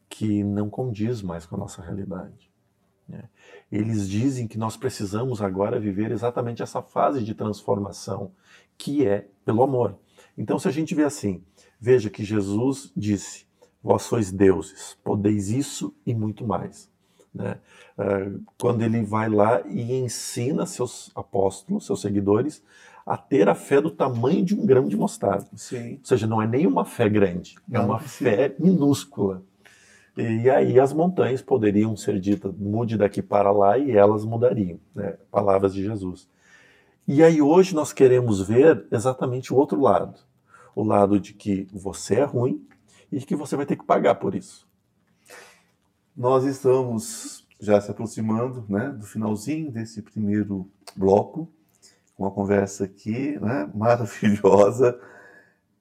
que 0.07 0.43
não 0.43 0.69
condiz 0.69 1.23
mais 1.23 1.45
com 1.45 1.55
a 1.55 1.59
nossa 1.59 1.81
realidade. 1.81 2.51
Né? 3.07 3.23
Eles 3.71 4.07
dizem 4.07 4.47
que 4.47 4.59
nós 4.59 4.77
precisamos 4.77 5.41
agora 5.41 5.79
viver 5.79 6.11
exatamente 6.11 6.61
essa 6.61 6.83
fase 6.83 7.23
de 7.23 7.33
transformação, 7.33 8.31
que 8.77 9.07
é 9.07 9.27
pelo 9.43 9.63
amor. 9.63 9.97
Então, 10.37 10.59
se 10.59 10.67
a 10.67 10.71
gente 10.71 10.93
vê 10.93 11.03
assim, 11.03 11.43
veja 11.79 12.09
que 12.11 12.23
Jesus 12.23 12.91
disse: 12.95 13.45
Vós 13.83 14.03
sois 14.03 14.31
deuses, 14.31 14.97
podeis 15.03 15.49
isso 15.49 15.93
e 16.05 16.13
muito 16.13 16.45
mais. 16.45 16.89
Né? 17.33 17.57
Ah, 17.97 18.31
quando 18.59 18.81
ele 18.81 19.01
vai 19.03 19.29
lá 19.29 19.61
e 19.67 19.93
ensina 19.93 20.65
seus 20.65 21.11
apóstolos, 21.15 21.85
seus 21.85 22.01
seguidores, 22.01 22.63
a 23.05 23.17
ter 23.17 23.49
a 23.49 23.55
fé 23.55 23.81
do 23.81 23.89
tamanho 23.89 24.45
de 24.45 24.53
um 24.53 24.65
grão 24.65 24.87
de 24.87 24.95
mostarda. 24.95 25.47
Sim. 25.55 25.93
Ou 25.93 26.05
seja, 26.05 26.27
não 26.27 26.41
é 26.41 26.47
nem 26.47 26.67
uma 26.67 26.85
fé 26.85 27.09
grande, 27.09 27.55
é 27.69 27.77
não, 27.77 27.85
uma 27.85 27.99
fé 27.99 28.55
minúscula. 28.59 29.43
E 30.15 30.49
aí 30.49 30.79
as 30.79 30.91
montanhas 30.91 31.41
poderiam 31.41 31.95
ser 31.95 32.19
ditas, 32.19 32.53
mude 32.57 32.97
daqui 32.97 33.21
para 33.21 33.51
lá, 33.51 33.77
e 33.77 33.91
elas 33.91 34.25
mudariam. 34.25 34.77
Né? 34.93 35.17
Palavras 35.31 35.73
de 35.73 35.81
Jesus. 35.83 36.27
E 37.07 37.23
aí 37.23 37.41
hoje 37.41 37.73
nós 37.73 37.93
queremos 37.93 38.45
ver 38.45 38.85
exatamente 38.91 39.53
o 39.53 39.57
outro 39.57 39.79
lado. 39.81 40.19
O 40.75 40.83
lado 40.83 41.19
de 41.19 41.33
que 41.33 41.67
você 41.73 42.15
é 42.15 42.23
ruim 42.23 42.65
e 43.11 43.19
que 43.19 43.35
você 43.35 43.55
vai 43.55 43.65
ter 43.65 43.75
que 43.75 43.85
pagar 43.85 44.15
por 44.15 44.35
isso. 44.35 44.67
Nós 46.15 46.43
estamos 46.43 47.47
já 47.59 47.79
se 47.79 47.91
aproximando 47.91 48.65
né, 48.67 48.89
do 48.89 49.05
finalzinho 49.05 49.71
desse 49.71 50.01
primeiro 50.01 50.69
bloco, 50.95 51.51
uma 52.17 52.31
conversa 52.31 52.85
aqui 52.85 53.39
né, 53.39 53.69
maravilhosa. 53.73 54.99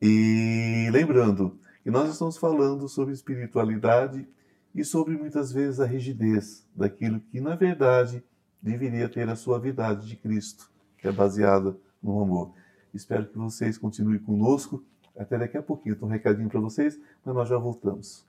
E 0.01 0.89
lembrando 0.93 1.59
que 1.83 1.91
nós 1.91 2.11
estamos 2.11 2.37
falando 2.37 2.89
sobre 2.89 3.15
espiritualidade 3.15 4.29
e 4.75 4.85
sobre 4.85 5.17
muitas 5.17 5.53
vezes 5.53 5.81
a 5.81 5.87
rigidez 5.87 6.67
daquilo 6.75 7.21
que, 7.21 7.41
na 7.41 7.57
verdade, 7.57 8.23
deveria 8.63 9.09
ter 9.09 9.29
a 9.29 9.37
suavidade 9.37 10.07
de 10.07 10.17
Cristo, 10.17 10.71
que 10.99 11.09
é 11.09 11.13
baseada 11.13 11.77
no 12.03 12.21
amor. 12.21 12.53
Espero 12.93 13.27
que 13.27 13.39
vocês 13.39 13.79
continuem 13.79 14.19
conosco. 14.19 14.85
Até 15.19 15.39
daqui 15.39 15.57
a 15.57 15.63
pouquinho. 15.63 15.97
Tem 15.97 16.07
um 16.07 16.11
recadinho 16.11 16.49
para 16.49 16.61
vocês, 16.61 16.99
mas 17.25 17.35
nós 17.35 17.49
já 17.49 17.57
voltamos. 17.59 18.25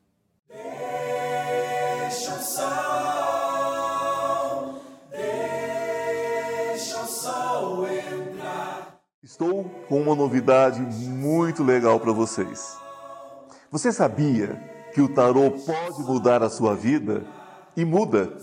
Deixa 0.49 2.33
o 2.35 2.39
sol, 2.39 2.61
deixa 5.11 7.01
o 7.01 7.07
sol 7.07 7.87
entrar. 7.87 8.99
Estou 9.23 9.63
com 9.87 10.01
uma 10.01 10.15
novidade 10.15 10.81
muito 10.81 11.63
legal 11.63 11.99
para 11.99 12.11
vocês. 12.11 12.77
Você 13.71 13.91
sabia 13.91 14.55
que 14.93 15.01
o 15.01 15.13
tarô 15.13 15.51
pode 15.51 16.01
mudar 16.01 16.43
a 16.43 16.49
sua 16.49 16.75
vida? 16.75 17.23
E 17.77 17.85
muda. 17.85 18.37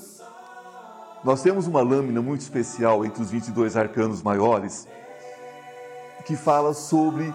Nós 1.23 1.43
temos 1.43 1.67
uma 1.67 1.83
lâmina 1.83 2.23
muito 2.23 2.41
especial 2.41 3.05
entre 3.05 3.21
os 3.21 3.31
22 3.31 3.77
arcanos 3.77 4.23
maiores 4.23 4.89
que 6.25 6.35
fala 6.37 6.73
sobre 6.73 7.35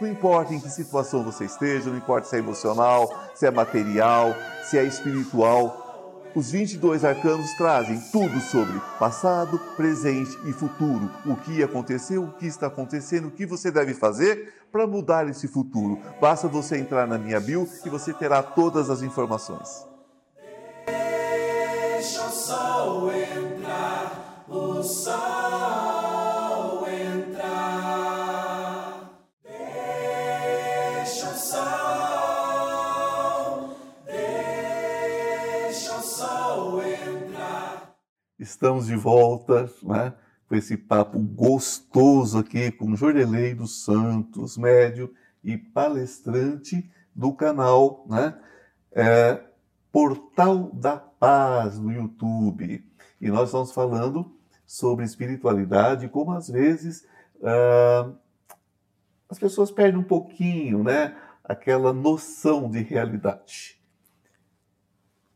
Não 0.00 0.08
importa 0.08 0.52
em 0.52 0.60
que 0.60 0.68
situação 0.68 1.24
você 1.24 1.46
esteja, 1.46 1.88
não 1.88 1.96
importa 1.96 2.28
se 2.28 2.36
é 2.36 2.38
emocional, 2.38 3.30
se 3.34 3.46
é 3.46 3.50
material, 3.50 4.34
se 4.64 4.76
é 4.78 4.84
espiritual, 4.84 5.86
os 6.36 6.50
22 6.50 7.02
arcanos 7.02 7.50
trazem 7.54 7.98
tudo 8.12 8.38
sobre 8.40 8.78
passado, 8.98 9.58
presente 9.74 10.36
e 10.44 10.52
futuro. 10.52 11.10
O 11.24 11.34
que 11.34 11.62
aconteceu, 11.62 12.24
o 12.24 12.32
que 12.32 12.46
está 12.46 12.66
acontecendo, 12.66 13.28
o 13.28 13.30
que 13.30 13.46
você 13.46 13.70
deve 13.70 13.94
fazer 13.94 14.52
para 14.70 14.86
mudar 14.86 15.26
esse 15.30 15.48
futuro. 15.48 15.98
Basta 16.20 16.46
você 16.46 16.76
entrar 16.76 17.06
na 17.06 17.16
minha 17.16 17.40
bio 17.40 17.66
e 17.86 17.88
você 17.88 18.12
terá 18.12 18.42
todas 18.42 18.90
as 18.90 19.00
informações. 19.00 19.86
Deixa 20.86 22.26
o 22.26 22.30
sol 22.30 23.10
entrar, 23.10 24.44
o 24.46 24.82
sol 24.82 25.75
Estamos 38.38 38.86
de 38.86 38.94
volta, 38.94 39.70
né? 39.82 40.12
Com 40.46 40.54
esse 40.54 40.76
papo 40.76 41.18
gostoso 41.18 42.38
aqui 42.38 42.70
com 42.70 42.94
Jordelei 42.94 43.54
dos 43.54 43.82
Santos, 43.82 44.58
médio 44.58 45.12
e 45.42 45.56
palestrante 45.56 46.88
do 47.14 47.32
canal, 47.32 48.04
né? 48.08 48.38
É, 48.92 49.42
Portal 49.90 50.70
da 50.74 50.98
Paz 50.98 51.78
no 51.78 51.90
YouTube. 51.90 52.84
E 53.18 53.28
nós 53.30 53.48
estamos 53.48 53.72
falando 53.72 54.30
sobre 54.66 55.06
espiritualidade, 55.06 56.08
como 56.08 56.32
às 56.32 56.48
vezes 56.48 57.06
uh, 57.36 58.14
as 59.30 59.38
pessoas 59.38 59.70
perdem 59.70 59.98
um 59.98 60.04
pouquinho, 60.04 60.84
né? 60.84 61.16
Aquela 61.42 61.90
noção 61.90 62.68
de 62.68 62.82
realidade. 62.82 63.75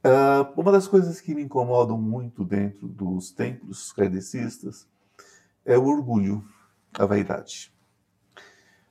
Uh, 0.03 0.59
uma 0.59 0.73
das 0.73 0.89
coisas 0.89 1.21
que 1.21 1.35
me 1.35 1.43
incomodam 1.43 2.01
muito 2.01 2.43
dentro 2.43 2.89
dos 2.89 3.31
templos 3.31 3.93
kardecistas 3.93 4.89
é 5.65 5.77
o 5.77 5.85
orgulho, 5.85 6.43
a 6.95 7.05
vaidade. 7.05 7.71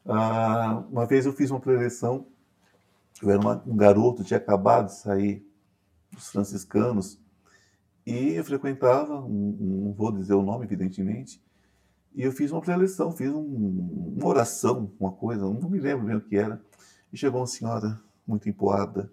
Uh, 0.05 0.85
uma 0.91 1.07
vez 1.07 1.25
eu 1.25 1.33
fiz 1.33 1.49
uma 1.49 1.59
preleção, 1.59 2.27
eu 3.21 3.31
era 3.31 3.39
uma, 3.39 3.63
um 3.65 3.75
garoto, 3.75 4.23
tinha 4.23 4.37
acabado 4.37 4.85
de 4.85 4.95
sair 4.95 5.45
dos 6.11 6.29
franciscanos. 6.29 7.19
E 8.05 8.33
eu 8.33 8.43
frequentava, 8.43 9.21
não 9.21 9.93
vou 9.93 10.11
dizer 10.11 10.33
o 10.33 10.43
nome, 10.43 10.65
evidentemente, 10.65 11.41
e 12.15 12.23
eu 12.23 12.31
fiz 12.31 12.51
uma 12.51 12.61
preleção, 12.61 13.11
fiz 13.11 13.31
um, 13.31 14.15
uma 14.17 14.27
oração, 14.27 14.91
uma 14.99 15.11
coisa, 15.11 15.43
não 15.43 15.69
me 15.69 15.79
lembro 15.79 16.05
bem 16.05 16.15
o 16.15 16.21
que 16.21 16.37
era. 16.37 16.61
E 17.11 17.17
chegou 17.17 17.39
uma 17.39 17.47
senhora 17.47 17.99
muito 18.27 18.47
empoada 18.47 19.11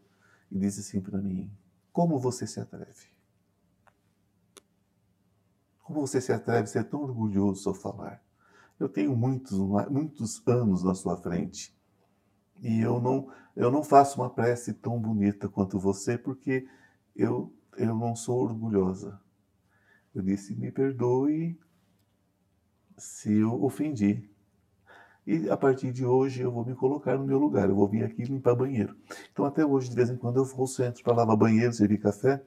e 0.51 0.59
disse 0.59 0.81
assim 0.81 1.01
para 1.01 1.19
mim: 1.19 1.51
Como 1.97 2.19
você 2.19 2.47
se 2.47 2.61
atreve? 2.61 3.09
Como 5.83 6.03
você 6.03 6.21
se 6.21 6.31
atreve 6.31 6.65
a 6.65 6.67
ser 6.67 6.85
tão 6.85 7.01
orgulhoso 7.01 7.71
ao 7.71 7.75
falar? 7.75 8.23
Eu 8.79 8.87
tenho 8.87 9.17
muitos, 9.17 9.59
muitos 9.89 10.47
anos 10.47 10.83
na 10.83 10.95
sua 10.95 11.17
frente 11.17 11.75
e 12.61 12.81
eu 12.81 13.01
não, 13.01 13.33
eu 13.57 13.71
não 13.71 13.83
faço 13.83 14.21
uma 14.21 14.29
prece 14.29 14.75
tão 14.75 15.01
bonita 15.01 15.49
quanto 15.49 15.79
você 15.79 16.19
porque 16.19 16.69
eu, 17.15 17.51
eu 17.79 17.95
não 17.95 18.15
sou 18.15 18.43
orgulhosa. 18.43 19.19
Eu 20.15 20.21
disse: 20.21 20.55
me 20.55 20.71
perdoe 20.71 21.59
se 22.99 23.33
eu 23.33 23.65
ofendi. 23.65 24.31
E 25.27 25.51
a 25.51 25.57
partir 25.57 25.93
de 25.93 26.07
hoje 26.07 26.43
eu 26.43 26.53
vou 26.53 26.65
me 26.65 26.75
colocar 26.75 27.19
no 27.19 27.25
meu 27.25 27.37
lugar, 27.37 27.69
eu 27.69 27.75
vou 27.75 27.89
vir 27.89 28.05
aqui 28.05 28.23
limpar 28.23 28.55
banheiro. 28.55 28.95
Então 29.33 29.45
até 29.45 29.67
hoje, 29.67 29.91
de 29.91 29.97
vez 29.97 30.09
em 30.09 30.17
quando, 30.17 30.37
eu 30.37 30.45
vou 30.45 30.61
ao 30.61 30.67
centro 30.69 31.03
para 31.03 31.15
lavar 31.15 31.37
banheiro, 31.37 31.73
servir 31.73 31.99
café, 31.99 32.41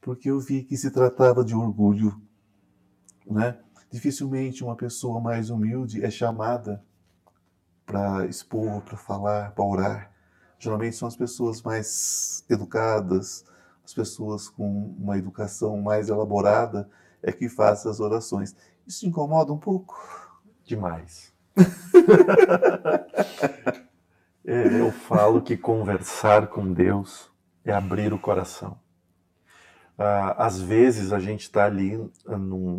porque 0.00 0.30
eu 0.30 0.40
vi 0.40 0.64
que 0.64 0.76
se 0.76 0.90
tratava 0.90 1.44
de 1.44 1.54
orgulho. 1.54 2.18
Né? 3.26 3.58
Dificilmente 3.90 4.64
uma 4.64 4.74
pessoa 4.74 5.20
mais 5.20 5.50
humilde 5.50 6.02
é 6.02 6.10
chamada 6.10 6.82
para 7.84 8.26
expor, 8.26 8.80
para 8.82 8.96
falar, 8.96 9.52
para 9.52 9.64
orar. 9.64 10.12
Geralmente 10.58 10.96
são 10.96 11.06
as 11.06 11.16
pessoas 11.16 11.60
mais 11.60 12.42
educadas, 12.48 13.44
as 13.84 13.92
pessoas 13.92 14.48
com 14.48 14.94
uma 14.98 15.18
educação 15.18 15.80
mais 15.82 16.08
elaborada 16.08 16.88
é 17.22 17.32
que 17.32 17.48
fazem 17.48 17.90
as 17.90 18.00
orações. 18.00 18.56
Isso 18.86 19.06
incomoda 19.06 19.52
um 19.52 19.58
pouco? 19.58 19.94
Demais. 20.64 21.36
É, 24.50 24.80
eu 24.80 24.90
falo 24.90 25.42
que 25.42 25.58
conversar 25.58 26.46
com 26.46 26.72
Deus 26.72 27.30
é 27.62 27.70
abrir 27.70 28.14
o 28.14 28.18
coração. 28.18 28.80
Ah, 29.98 30.46
às 30.46 30.58
vezes 30.58 31.12
a 31.12 31.18
gente 31.18 31.42
está 31.42 31.66
ali 31.66 32.02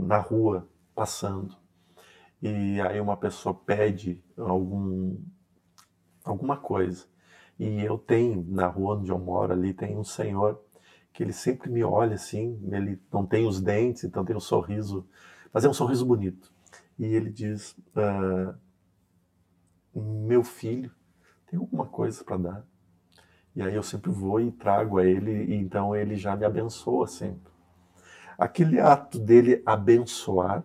na 0.07 0.17
rua, 0.17 0.67
passando, 0.95 1.55
e 2.41 2.81
aí 2.81 2.99
uma 2.99 3.15
pessoa 3.15 3.53
pede 3.53 4.23
algum, 4.35 5.15
alguma 6.23 6.57
coisa. 6.57 7.05
E 7.59 7.83
eu 7.83 7.99
tenho, 7.99 8.43
na 8.49 8.65
rua 8.65 8.97
onde 8.97 9.11
eu 9.11 9.19
moro 9.19 9.53
ali, 9.53 9.71
tem 9.71 9.95
um 9.95 10.03
senhor 10.03 10.59
que 11.13 11.21
ele 11.21 11.33
sempre 11.33 11.69
me 11.69 11.83
olha 11.83 12.15
assim, 12.15 12.59
ele 12.71 12.99
não 13.13 13.27
tem 13.27 13.45
os 13.45 13.61
dentes, 13.61 14.05
então 14.05 14.25
tem 14.25 14.35
um 14.35 14.39
sorriso, 14.39 15.07
mas 15.53 15.65
é 15.65 15.69
um 15.69 15.73
sorriso 15.73 16.03
bonito. 16.03 16.51
E 16.97 17.05
ele 17.05 17.29
diz: 17.29 17.75
ah, 17.95 18.55
Meu 19.99 20.43
filho, 20.43 20.91
tem 21.49 21.59
alguma 21.59 21.85
coisa 21.85 22.23
para 22.23 22.37
dar? 22.37 22.65
E 23.55 23.61
aí 23.61 23.75
eu 23.75 23.83
sempre 23.83 24.11
vou 24.11 24.39
e 24.39 24.51
trago 24.51 24.99
a 24.99 25.05
ele, 25.05 25.45
e 25.45 25.55
então 25.55 25.95
ele 25.95 26.15
já 26.15 26.35
me 26.35 26.45
abençoa 26.45 27.07
sempre. 27.07 27.51
Aquele 28.37 28.79
ato 28.79 29.19
dele 29.19 29.61
abençoar 29.65 30.63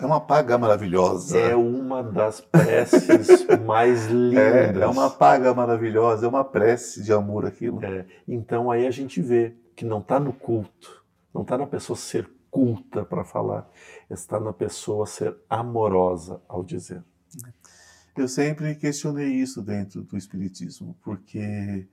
é 0.00 0.04
uma 0.04 0.20
paga 0.20 0.58
maravilhosa. 0.58 1.38
É 1.38 1.54
uma 1.54 2.02
das 2.02 2.40
preces 2.40 3.46
mais 3.64 4.06
lindas. 4.06 4.76
É, 4.76 4.82
é, 4.82 4.86
uma 4.86 5.08
paga 5.08 5.54
maravilhosa, 5.54 6.26
é 6.26 6.28
uma 6.28 6.44
prece 6.44 7.02
de 7.02 7.12
amor 7.12 7.46
aquilo. 7.46 7.82
É, 7.84 8.04
então 8.26 8.70
aí 8.70 8.86
a 8.86 8.90
gente 8.90 9.22
vê 9.22 9.54
que 9.74 9.84
não 9.84 10.00
está 10.00 10.20
no 10.20 10.32
culto, 10.32 11.04
não 11.32 11.42
está 11.42 11.56
na 11.56 11.66
pessoa 11.66 11.96
ser 11.96 12.28
culta 12.50 13.04
para 13.04 13.24
falar, 13.24 13.70
está 14.10 14.40
na 14.40 14.52
pessoa 14.52 15.06
ser 15.06 15.36
amorosa 15.48 16.42
ao 16.48 16.62
dizer. 16.62 17.02
Eu 18.16 18.28
sempre 18.28 18.74
questionei 18.74 19.28
isso 19.28 19.62
dentro 19.62 20.02
do 20.02 20.16
Espiritismo, 20.16 20.96
porque, 21.02 21.86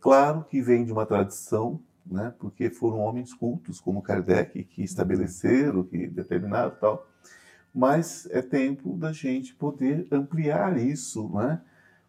claro 0.00 0.44
que 0.44 0.60
vem 0.60 0.84
de 0.84 0.92
uma 0.92 1.06
tradição, 1.06 1.80
né, 2.04 2.34
porque 2.38 2.70
foram 2.70 2.98
homens 2.98 3.32
cultos, 3.32 3.80
como 3.80 4.02
Kardec, 4.02 4.64
que 4.64 4.82
estabeleceram, 4.82 5.84
que 5.84 6.06
determinaram 6.06 6.74
tal 6.80 7.06
mas 7.74 8.26
é 8.30 8.42
tempo 8.42 8.96
da 8.96 9.12
gente 9.12 9.54
poder 9.54 10.06
ampliar 10.10 10.76
isso, 10.78 11.28
né? 11.34 11.60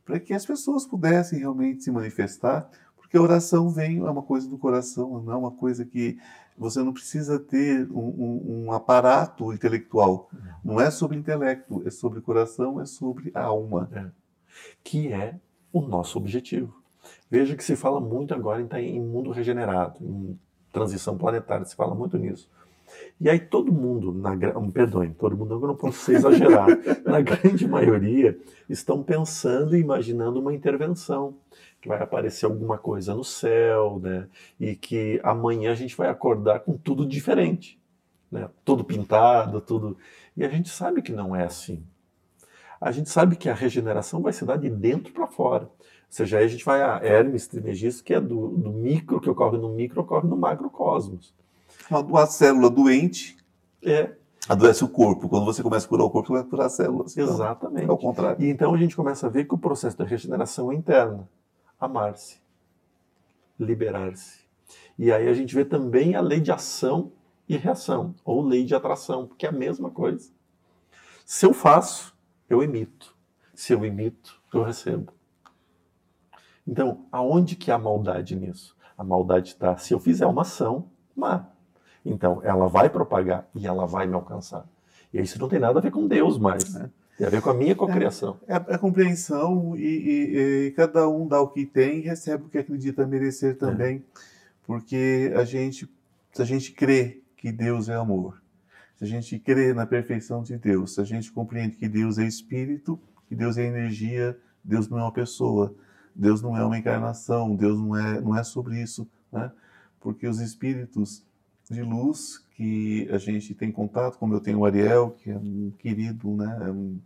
para 0.03 0.19
que 0.19 0.33
as 0.33 0.43
pessoas 0.43 0.85
pudessem 0.85 1.37
realmente 1.37 1.83
se 1.83 1.91
manifestar, 1.91 2.67
porque 2.97 3.15
a 3.15 3.21
oração 3.21 3.69
vem, 3.69 3.99
é 3.99 4.09
uma 4.09 4.23
coisa 4.23 4.49
do 4.49 4.57
coração, 4.57 5.21
não 5.21 5.31
é 5.31 5.35
uma 5.35 5.51
coisa 5.51 5.85
que 5.85 6.17
você 6.59 6.83
não 6.83 6.91
precisa 6.91 7.39
ter 7.39 7.89
um, 7.89 7.99
um, 7.99 8.65
um 8.65 8.71
aparato 8.73 9.53
intelectual. 9.53 10.29
Não 10.63 10.79
é 10.79 10.91
sobre 10.91 11.17
intelecto, 11.17 11.81
é 11.85 11.89
sobre 11.89 12.19
coração, 12.19 12.81
é 12.81 12.85
sobre 12.85 13.31
alma. 13.33 13.89
É. 13.93 14.05
Que 14.83 15.11
é 15.13 15.35
o 15.71 15.81
nosso 15.81 16.17
objetivo. 16.17 16.75
Veja 17.31 17.55
que 17.55 17.63
se 17.63 17.77
fala 17.77 18.01
muito 18.01 18.33
agora 18.33 18.61
em, 18.61 18.97
em 18.97 18.99
mundo 18.99 19.31
regenerado, 19.31 19.95
em 20.01 20.37
transição 20.73 21.17
planetária, 21.17 21.65
se 21.65 21.75
fala 21.75 21.95
muito 21.95 22.17
nisso. 22.17 22.49
E 23.21 23.29
aí 23.29 23.39
todo 23.39 23.71
mundo, 23.71 24.11
na, 24.11 24.35
perdoem, 24.71 25.13
todo 25.13 25.37
mundo, 25.37 25.53
eu 25.53 25.67
não 25.67 25.75
posso 25.75 25.99
ser 25.99 26.15
exagerado, 26.15 26.77
na 27.05 27.21
grande 27.21 27.67
maioria, 27.67 28.37
estão 28.67 29.03
pensando 29.03 29.75
e 29.75 29.79
imaginando 29.79 30.39
uma 30.39 30.53
intervenção, 30.53 31.35
que 31.81 31.87
vai 31.87 32.01
aparecer 32.01 32.45
alguma 32.45 32.77
coisa 32.77 33.13
no 33.13 33.23
céu, 33.23 33.99
né? 34.01 34.27
E 34.59 34.75
que 34.75 35.19
amanhã 35.23 35.71
a 35.71 35.75
gente 35.75 35.95
vai 35.95 36.09
acordar 36.09 36.59
com 36.61 36.77
tudo 36.77 37.05
diferente, 37.05 37.79
né? 38.31 38.49
Tudo 38.65 38.83
pintado, 38.83 39.61
tudo. 39.61 39.97
E 40.35 40.43
a 40.43 40.49
gente 40.49 40.69
sabe 40.69 41.01
que 41.01 41.11
não 41.11 41.35
é 41.35 41.43
assim. 41.43 41.83
A 42.81 42.91
gente 42.91 43.09
sabe 43.09 43.35
que 43.35 43.49
a 43.49 43.53
regeneração 43.53 44.21
vai 44.21 44.33
se 44.33 44.45
dar 44.45 44.57
de 44.57 44.69
dentro 44.69 45.13
para 45.13 45.27
fora. 45.27 45.65
Ou 45.65 45.71
seja, 46.09 46.37
aí 46.37 46.45
a 46.45 46.47
gente 46.47 46.65
vai 46.65 46.81
a 46.81 46.99
Hermes 47.03 47.47
Trismegisto, 47.47 48.03
que 48.03 48.13
é 48.13 48.21
do, 48.21 48.49
do 48.49 48.71
micro, 48.71 49.19
que 49.19 49.29
ocorre 49.29 49.57
no 49.57 49.69
micro, 49.69 50.01
ocorre 50.01 50.27
no 50.27 50.37
macrocosmos 50.37 51.33
uma 51.89 52.25
célula 52.25 52.69
doente 52.69 53.37
é. 53.83 54.11
adoece 54.47 54.83
o 54.83 54.89
corpo. 54.89 55.29
Quando 55.29 55.45
você 55.45 55.63
começa 55.63 55.85
a 55.85 55.89
curar 55.89 56.03
o 56.05 56.09
corpo, 56.09 56.27
você 56.27 56.41
vai 56.41 56.43
curar 56.43 56.65
as 56.65 56.73
células. 56.73 57.17
Então, 57.17 57.33
Exatamente. 57.33 57.89
É 57.89 57.91
o 57.91 57.97
contrário. 57.97 58.43
E 58.43 58.49
então 58.49 58.73
a 58.73 58.77
gente 58.77 58.95
começa 58.95 59.27
a 59.27 59.29
ver 59.29 59.45
que 59.45 59.53
o 59.53 59.57
processo 59.57 59.97
da 59.97 60.05
regeneração 60.05 60.71
é 60.71 60.75
interno. 60.75 61.27
Amar-se. 61.79 62.41
Liberar-se. 63.59 64.39
E 64.97 65.11
aí 65.11 65.27
a 65.27 65.33
gente 65.33 65.55
vê 65.55 65.63
também 65.63 66.15
a 66.15 66.21
lei 66.21 66.39
de 66.39 66.51
ação 66.51 67.11
e 67.47 67.57
reação, 67.57 68.13
ou 68.23 68.43
lei 68.43 68.63
de 68.65 68.75
atração, 68.75 69.25
porque 69.25 69.45
é 69.45 69.49
a 69.49 69.53
mesma 69.53 69.89
coisa. 69.89 70.31
Se 71.25 71.45
eu 71.45 71.53
faço, 71.53 72.15
eu 72.49 72.61
emito. 72.61 73.15
Se 73.53 73.73
eu 73.73 73.85
emito, 73.85 74.41
eu 74.53 74.63
recebo. 74.63 75.13
Então, 76.67 77.07
aonde 77.11 77.55
que 77.55 77.71
há 77.71 77.77
maldade 77.77 78.35
nisso? 78.35 78.75
A 78.97 79.03
maldade 79.03 79.49
está, 79.49 79.75
se 79.77 79.93
eu 79.93 79.99
fizer 79.99 80.27
uma 80.27 80.43
ação, 80.43 80.89
má. 81.15 81.47
Então, 82.05 82.41
ela 82.43 82.67
vai 82.67 82.89
propagar 82.89 83.47
e 83.55 83.65
ela 83.65 83.85
vai 83.85 84.05
me 84.05 84.13
alcançar. 84.13 84.67
E 85.13 85.19
isso 85.19 85.39
não 85.39 85.49
tem 85.49 85.59
nada 85.59 85.79
a 85.79 85.81
ver 85.81 85.91
com 85.91 86.07
Deus 86.07 86.37
mais, 86.37 86.73
né? 86.73 86.91
Tem 87.19 87.27
a 87.27 87.29
ver 87.29 87.41
com 87.41 87.49
a 87.49 87.53
minha 87.53 87.75
cocriação. 87.75 88.39
É, 88.47 88.53
é, 88.53 88.55
a 88.55 88.77
compreensão 88.77 89.75
e, 89.75 89.81
e, 89.81 90.67
e, 90.67 90.71
cada 90.71 91.09
um 91.09 91.27
dá 91.27 91.41
o 91.41 91.49
que 91.49 91.65
tem 91.65 91.99
e 91.99 92.01
recebe 92.01 92.45
o 92.45 92.47
que 92.47 92.57
acredita 92.57 93.05
merecer 93.05 93.57
também. 93.57 93.97
É. 93.97 94.19
Porque 94.65 95.33
a 95.35 95.43
gente, 95.43 95.85
se 96.31 96.41
a 96.41 96.45
gente 96.45 96.71
crê 96.71 97.21
que 97.35 97.51
Deus 97.51 97.89
é 97.89 97.95
amor, 97.95 98.41
se 98.95 99.03
a 99.03 99.07
gente 99.07 99.37
crê 99.37 99.73
na 99.73 99.85
perfeição 99.85 100.41
de 100.41 100.57
Deus, 100.57 100.95
se 100.95 101.01
a 101.01 101.03
gente 101.03 101.29
compreende 101.29 101.75
que 101.75 101.89
Deus 101.89 102.17
é 102.17 102.25
espírito, 102.25 102.97
que 103.27 103.35
Deus 103.35 103.57
é 103.57 103.65
energia, 103.65 104.37
Deus 104.63 104.87
não 104.87 104.97
é 104.97 105.01
uma 105.01 105.11
pessoa, 105.11 105.75
Deus 106.15 106.41
não 106.41 106.55
é 106.55 106.63
uma 106.63 106.77
encarnação, 106.77 107.53
Deus 107.53 107.77
não 107.77 107.97
é, 107.97 108.21
não 108.21 108.33
é 108.33 108.45
sobre 108.45 108.81
isso, 108.81 109.05
né? 109.29 109.51
Porque 109.99 110.25
os 110.25 110.39
espíritos 110.39 111.25
de 111.69 111.81
luz 111.81 112.43
que 112.55 113.07
a 113.11 113.17
gente 113.17 113.53
tem 113.53 113.71
contato, 113.71 114.17
como 114.17 114.33
eu 114.33 114.41
tenho 114.41 114.59
o 114.59 114.65
Ariel, 114.65 115.11
que 115.11 115.29
é 115.29 115.37
um 115.37 115.71
querido, 115.77 116.35
né, 116.35 116.57
é 116.67 116.71
um 116.71 116.99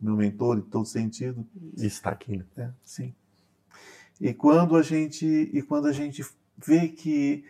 meu 0.00 0.16
mentor 0.16 0.58
em 0.58 0.62
todo 0.62 0.86
sentido. 0.86 1.46
Está 1.76 2.10
aqui, 2.10 2.38
né? 2.38 2.44
É, 2.56 2.70
sim. 2.82 3.14
E 4.20 4.32
quando 4.32 4.76
a 4.76 4.82
gente 4.82 5.26
e 5.26 5.62
quando 5.62 5.86
a 5.86 5.92
gente 5.92 6.24
vê 6.56 6.88
que 6.88 7.44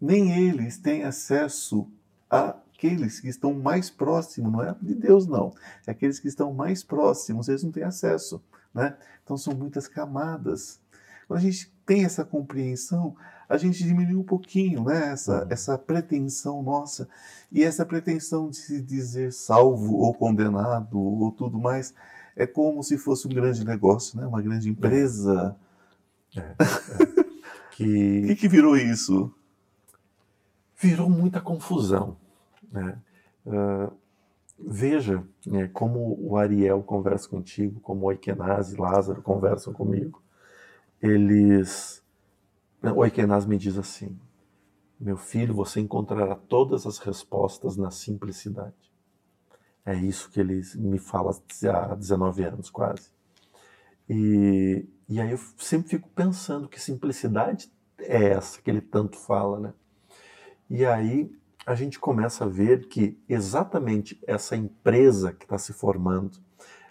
nem 0.00 0.48
eles 0.48 0.78
têm 0.78 1.04
acesso 1.04 1.88
àqueles 2.28 3.20
que 3.20 3.28
estão 3.28 3.54
mais 3.54 3.88
próximos, 3.88 4.52
não 4.52 4.62
é 4.62 4.74
de 4.80 4.94
Deus 4.94 5.26
não, 5.26 5.54
é 5.86 5.90
aqueles 5.90 6.18
que 6.18 6.28
estão 6.28 6.52
mais 6.52 6.82
próximos, 6.82 7.48
eles 7.48 7.62
não 7.62 7.70
têm 7.70 7.84
acesso, 7.84 8.42
né? 8.74 8.96
Então 9.22 9.36
são 9.36 9.54
muitas 9.54 9.86
camadas. 9.86 10.80
Quando 11.26 11.38
a 11.38 11.42
gente 11.42 11.71
tem 11.84 12.04
essa 12.04 12.24
compreensão, 12.24 13.14
a 13.48 13.56
gente 13.56 13.84
diminui 13.84 14.16
um 14.16 14.22
pouquinho 14.22 14.84
né, 14.84 15.12
essa, 15.12 15.42
uhum. 15.42 15.46
essa 15.50 15.78
pretensão 15.78 16.62
nossa. 16.62 17.08
E 17.50 17.62
essa 17.62 17.84
pretensão 17.84 18.48
de 18.48 18.56
se 18.56 18.80
dizer 18.80 19.32
salvo 19.32 19.96
ou 19.96 20.14
condenado 20.14 20.98
ou 20.98 21.30
tudo 21.30 21.58
mais 21.58 21.94
é 22.34 22.46
como 22.46 22.82
se 22.82 22.96
fosse 22.96 23.26
um 23.26 23.30
grande 23.30 23.64
negócio, 23.64 24.18
né? 24.18 24.26
uma 24.26 24.40
grande 24.40 24.70
empresa. 24.70 25.54
É, 26.34 26.40
é, 26.40 26.42
é. 26.42 27.24
que... 27.72 28.22
que, 28.28 28.36
que 28.36 28.48
virou 28.48 28.76
isso? 28.76 29.32
Virou 30.80 31.10
muita 31.10 31.40
confusão. 31.40 32.16
Né? 32.72 32.96
Uh, 33.44 33.92
veja 34.58 35.22
né, 35.46 35.68
como 35.68 36.16
o 36.20 36.36
Ariel 36.36 36.82
conversa 36.82 37.28
contigo, 37.28 37.80
como 37.80 38.06
o 38.06 38.12
Ekenaz 38.12 38.72
e 38.72 38.76
Lázaro 38.76 39.20
conversam 39.20 39.72
comigo. 39.72 40.22
Eles 41.02 42.02
o 42.90 43.04
Ekenaz 43.04 43.46
me 43.46 43.56
diz 43.56 43.78
assim: 43.78 44.18
Meu 44.98 45.16
filho, 45.16 45.54
você 45.54 45.80
encontrará 45.80 46.34
todas 46.34 46.86
as 46.86 46.98
respostas 46.98 47.76
na 47.76 47.90
simplicidade. 47.90 48.74
É 49.84 49.94
isso 49.94 50.30
que 50.30 50.40
ele 50.40 50.62
me 50.76 50.98
fala 50.98 51.32
há 51.90 51.94
19 51.94 52.44
anos, 52.44 52.70
quase. 52.70 53.10
E, 54.08 54.84
e 55.08 55.20
aí 55.20 55.30
eu 55.30 55.38
sempre 55.58 55.90
fico 55.90 56.08
pensando 56.08 56.68
que 56.68 56.80
simplicidade 56.80 57.72
é 57.98 58.30
essa 58.30 58.60
que 58.60 58.70
ele 58.70 58.80
tanto 58.80 59.16
fala, 59.16 59.58
né? 59.58 59.74
E 60.68 60.84
aí 60.84 61.30
a 61.64 61.74
gente 61.74 61.98
começa 61.98 62.44
a 62.44 62.48
ver 62.48 62.88
que 62.88 63.20
exatamente 63.28 64.20
essa 64.26 64.56
empresa 64.56 65.32
que 65.32 65.44
está 65.44 65.58
se 65.58 65.72
formando, 65.72 66.38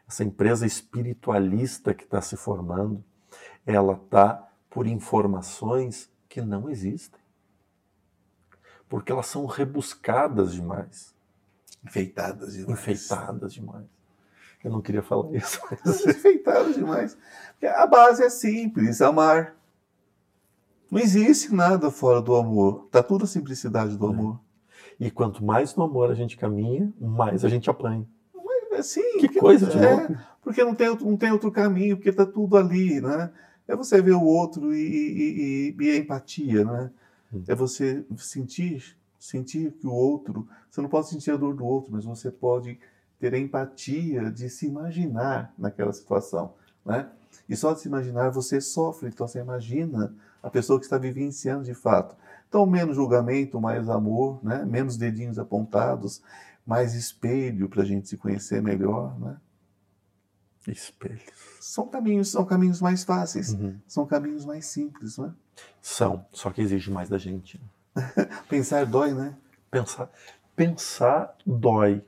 essa 0.08 0.24
empresa 0.24 0.66
espiritualista 0.66 1.94
que 1.94 2.04
está 2.04 2.22
se 2.22 2.38
formando, 2.38 3.04
ela 3.66 3.94
está 3.94 4.48
por 4.70 4.88
informações 4.88 6.10
que 6.28 6.42
não 6.42 6.70
existem. 6.70 7.20
Porque 8.88 9.12
elas 9.12 9.28
são 9.28 9.46
rebuscadas 9.46 10.54
demais. 10.54 11.14
Enfeitadas 11.84 12.54
demais. 12.54 12.80
Enfeitadas 12.80 13.54
demais. 13.54 13.86
Eu 14.64 14.72
não 14.72 14.82
queria 14.82 15.02
falar 15.02 15.32
isso. 15.36 15.60
Mas... 15.70 16.06
Enfeitadas 16.06 16.76
demais. 16.76 17.18
Porque 17.52 17.66
a 17.66 17.88
base 17.88 18.24
é 18.24 18.30
simples, 18.30 19.02
amar. 19.02 19.56
Não 20.90 21.00
existe 21.00 21.54
nada 21.54 21.90
fora 21.90 22.22
do 22.22 22.36
amor. 22.36 22.84
Está 22.88 23.02
tudo 23.02 23.24
a 23.24 23.28
simplicidade 23.28 23.98
do 23.98 24.08
é. 24.08 24.10
amor. 24.10 24.40
E 25.00 25.10
quanto 25.10 25.44
mais 25.44 25.76
no 25.76 25.84
amor 25.84 26.12
a 26.12 26.14
gente 26.14 26.38
caminha, 26.38 26.94
mais 27.00 27.44
a 27.44 27.50
gente 27.50 27.70
apanha. 27.70 28.06
É, 28.72 28.82
sim, 28.82 29.18
que 29.20 29.28
coisa 29.40 29.66
de 29.66 29.78
é, 29.78 30.18
Porque 30.42 30.64
não 30.64 30.74
tem, 30.74 30.88
não 30.88 31.18
tem 31.18 31.32
outro 31.32 31.52
caminho, 31.52 31.98
porque 31.98 32.10
está 32.10 32.26
tudo 32.26 32.56
ali, 32.56 33.02
né? 33.02 33.32
É 33.68 33.76
você 33.76 34.02
ver 34.02 34.14
o 34.14 34.24
outro 34.24 34.74
e, 34.74 34.80
e, 34.80 35.76
e, 35.80 35.84
e 35.84 35.92
a 35.92 35.98
empatia, 35.98 36.66
né? 36.66 36.92
Hum. 37.34 37.44
É 37.48 37.56
você 37.56 38.04
sentir, 38.18 38.98
sentir 39.20 39.72
que 39.74 39.88
o 39.88 39.92
outro, 39.92 40.48
você 40.70 40.82
não 40.82 40.90
pode 40.90 41.10
sentir 41.10 41.32
a 41.32 41.38
dor 41.38 41.56
do 41.56 41.66
outro, 41.66 41.92
mas 41.92 42.06
você 42.06 42.30
pode 42.30 42.80
ter 43.20 43.34
a 43.34 43.38
empatia 43.38 44.32
de 44.32 44.50
se 44.50 44.66
imaginar 44.66 45.54
naquela 45.58 45.94
situação, 45.94 46.54
né? 46.86 47.10
E 47.48 47.56
só 47.56 47.74
de 47.74 47.80
se 47.80 47.88
imaginar 47.88 48.30
você 48.30 48.60
sofre, 48.60 49.10
então 49.10 49.28
você 49.28 49.40
imagina 49.40 50.14
a 50.42 50.50
pessoa 50.50 50.80
que 50.80 50.86
está 50.86 50.98
vivenciando 50.98 51.64
de 51.64 51.74
fato. 51.74 52.16
Então, 52.48 52.66
menos 52.66 52.96
julgamento, 52.96 53.62
mais 53.62 53.90
amor, 53.90 54.40
né? 54.44 54.66
menos 54.66 54.98
dedinhos 54.98 55.40
apontados, 55.40 56.22
mais 56.66 56.94
espelho 56.96 57.70
para 57.70 57.84
a 57.84 57.86
gente 57.86 58.10
se 58.10 58.18
conhecer 58.18 58.62
melhor. 58.62 59.18
Né? 59.20 59.38
Espelhos. 60.68 61.22
São 61.60 61.88
caminhos, 61.88 62.30
são 62.30 62.46
caminhos 62.46 62.82
mais 62.82 63.04
fáceis, 63.04 63.54
uhum. 63.54 63.78
são 63.88 64.06
caminhos 64.06 64.46
mais 64.46 64.66
simples. 64.66 65.18
Né? 65.18 65.32
São, 65.82 66.26
só 66.32 66.52
que 66.52 66.62
exige 66.62 66.92
mais 66.92 67.10
da 67.10 67.18
gente. 67.18 67.60
Pensar 68.50 68.86
dói, 68.86 69.14
né? 69.14 69.36
Pensar, 69.70 70.10
pensar 70.56 71.36
dói. 71.46 72.04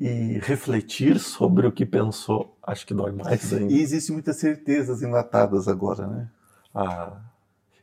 E 0.00 0.40
refletir 0.42 1.20
sobre 1.20 1.68
o 1.68 1.72
que 1.72 1.86
pensou, 1.86 2.56
acho 2.60 2.84
que 2.84 2.92
dói 2.92 3.12
mais 3.12 3.52
ainda. 3.52 3.72
E 3.72 3.80
existem 3.80 4.12
muitas 4.12 4.36
certezas 4.36 5.02
enlatadas 5.02 5.68
agora, 5.68 6.08
né? 6.08 6.28
Ah, 6.74 7.16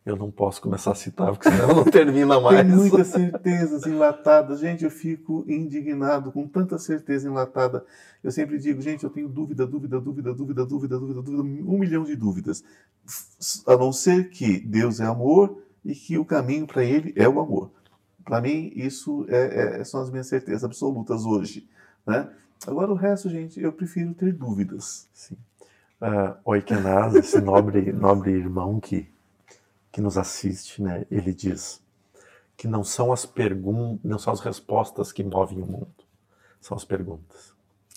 eu 0.04 0.16
não 0.16 0.32
posso 0.32 0.62
começar 0.62 0.92
a 0.92 0.96
citar, 0.96 1.32
porque 1.32 1.50
senão 1.50 1.76
não 1.76 1.84
termina 1.84 2.40
mais. 2.40 2.58
Tem 2.68 2.76
muitas 2.76 3.08
certezas 3.10 3.86
enlatadas. 3.86 4.60
Gente, 4.60 4.84
eu 4.84 4.90
fico 4.90 5.46
indignado 5.48 6.32
com 6.32 6.48
tanta 6.48 6.80
certeza 6.80 7.28
enlatada. 7.28 7.86
Eu 8.24 8.32
sempre 8.32 8.58
digo, 8.58 8.82
gente, 8.82 9.04
eu 9.04 9.12
tenho 9.12 9.30
dúvida, 9.30 9.66
dúvida, 9.66 10.00
dúvida, 10.00 10.34
dúvida, 10.34 10.66
dúvida, 10.66 10.98
dúvida, 10.98 11.22
dúvida, 11.22 11.44
um 11.44 11.78
milhão 11.78 12.04
de 12.04 12.16
dúvidas. 12.16 12.64
A 13.68 13.78
não 13.78 13.94
ser 13.94 14.30
que 14.30 14.60
Deus 14.60 15.00
é 15.00 15.06
amor 15.06 15.62
e 15.86 15.94
que 15.94 16.18
o 16.18 16.26
caminho 16.26 16.66
para 16.66 16.84
Ele 16.84 17.14
é 17.16 17.30
o 17.30 17.40
amor. 17.40 17.72
Para 18.24 18.42
mim, 18.42 18.72
isso 18.76 19.26
é, 19.30 19.82
é, 19.82 19.84
são 19.84 20.02
as 20.02 20.10
minhas 20.10 20.28
certezas 20.28 20.64
absolutas 20.64 21.26
hoje. 21.26 21.70
Né? 22.08 22.28
Agora, 22.66 22.92
o 22.92 22.96
resto, 22.96 23.30
gente, 23.30 23.62
eu 23.62 23.72
prefiro 23.72 24.14
ter 24.16 24.34
dúvidas. 24.34 25.08
Sim. 25.14 25.38
Uh, 26.02 26.36
Oikenaz, 26.44 27.14
esse 27.14 27.40
nobre, 27.40 27.92
nobre 27.94 28.32
irmão 28.32 28.80
que 28.80 29.08
que 29.92 30.02
nos 30.02 30.18
assiste, 30.18 30.82
né, 30.82 31.06
ele 31.12 31.34
diz 31.34 31.82
que 32.56 32.68
não 32.68 32.84
são 32.84 33.12
as 33.12 33.26
perguntas, 33.26 34.00
não 34.04 34.20
são 34.20 34.32
as 34.32 34.40
respostas 34.40 35.12
que 35.12 35.24
movem 35.24 35.62
o 35.62 35.66
mundo, 35.66 36.06
são 36.60 36.78
as 36.78 36.86
perguntas. 36.86 37.54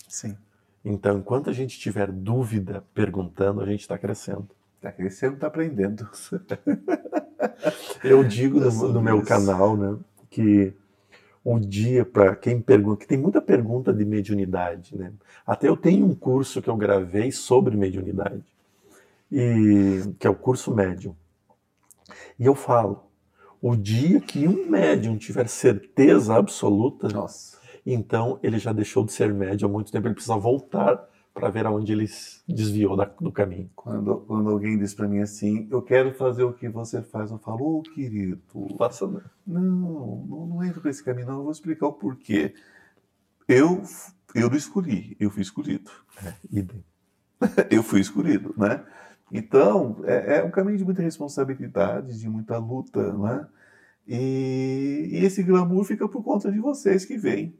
Sim. 0.07 0.35
Então, 0.83 1.19
enquanto 1.19 1.49
a 1.49 1.53
gente 1.53 1.79
tiver 1.79 2.11
dúvida 2.11 2.83
perguntando, 2.93 3.61
a 3.61 3.65
gente 3.65 3.81
está 3.81 3.97
crescendo. 3.97 4.49
Está 4.77 4.91
crescendo, 4.91 5.35
está 5.35 5.47
aprendendo. 5.47 6.09
Eu 8.03 8.23
digo 8.23 8.59
no, 8.59 8.93
no 8.93 9.01
meu 9.01 9.23
canal, 9.23 9.77
né, 9.77 9.97
que 10.29 10.73
um 11.45 11.59
dia 11.59 12.03
para 12.03 12.35
quem 12.35 12.59
pergunta, 12.59 13.01
que 13.01 13.07
tem 13.07 13.17
muita 13.17 13.39
pergunta 13.39 13.93
de 13.93 14.03
mediunidade, 14.03 14.97
né? 14.97 15.13
Até 15.45 15.67
eu 15.67 15.77
tenho 15.77 16.05
um 16.05 16.15
curso 16.15 16.59
que 16.59 16.69
eu 16.69 16.75
gravei 16.75 17.31
sobre 17.31 17.77
mediunidade, 17.77 18.43
e 19.31 20.01
que 20.17 20.25
é 20.25 20.29
o 20.29 20.35
curso 20.35 20.73
médium. 20.73 21.15
E 22.39 22.45
eu 22.45 22.55
falo, 22.55 23.05
o 23.61 23.75
dia 23.75 24.19
que 24.21 24.47
um 24.47 24.69
médium 24.69 25.17
tiver 25.17 25.47
certeza 25.47 26.35
absoluta, 26.35 27.07
Nossa. 27.07 27.57
então 27.85 28.39
ele 28.43 28.59
já 28.59 28.71
deixou 28.71 29.03
de 29.03 29.11
ser 29.11 29.33
médium 29.33 29.69
há 29.69 29.71
muito 29.71 29.91
tempo, 29.91 30.07
ele 30.07 30.15
precisa 30.15 30.37
voltar 30.37 31.07
para 31.35 31.49
ver 31.49 31.65
aonde 31.65 31.91
ele 31.91 32.05
desviou 32.47 32.95
da, 32.95 33.03
do 33.03 33.29
caminho. 33.29 33.69
Quando, 33.75 34.21
quando 34.21 34.49
alguém 34.49 34.77
diz 34.77 34.93
para 34.93 35.05
mim 35.05 35.19
assim, 35.19 35.67
eu 35.69 35.81
quero 35.81 36.13
fazer 36.13 36.43
o 36.43 36.53
que 36.53 36.69
você 36.69 37.01
faz, 37.01 37.29
eu 37.29 37.37
falo, 37.37 37.61
ô 37.61 37.79
oh, 37.79 37.81
querido, 37.81 38.41
faça 38.77 39.05
não. 39.05 39.21
Não, 39.45 40.47
não, 40.47 40.63
entra 40.63 40.79
por 40.79 40.89
esse 40.89 41.03
caminho, 41.03 41.27
não, 41.27 41.37
eu 41.37 41.43
vou 41.43 41.51
explicar 41.51 41.87
o 41.87 41.93
porquê. 41.93 42.53
Eu, 43.49 43.83
eu 44.33 44.49
não 44.49 44.55
escolhi, 44.55 45.17
eu 45.19 45.29
fui 45.29 45.41
escolhido. 45.41 45.91
É, 46.23 46.35
eu 47.69 47.83
fui 47.83 47.99
escolhido, 47.99 48.55
né? 48.57 48.85
Então, 49.31 49.97
é, 50.03 50.37
é, 50.37 50.43
um 50.43 50.51
caminho 50.51 50.77
de 50.77 50.85
muita 50.85 51.01
responsabilidade, 51.01 52.19
de 52.19 52.29
muita 52.29 52.57
luta, 52.57 53.13
né? 53.13 53.47
E, 54.07 55.09
e 55.11 55.25
esse 55.25 55.41
glamour 55.41 55.83
fica 55.83 56.07
por 56.07 56.23
conta 56.23 56.51
de 56.51 56.59
vocês 56.59 57.05
que 57.05 57.17
vêm. 57.17 57.57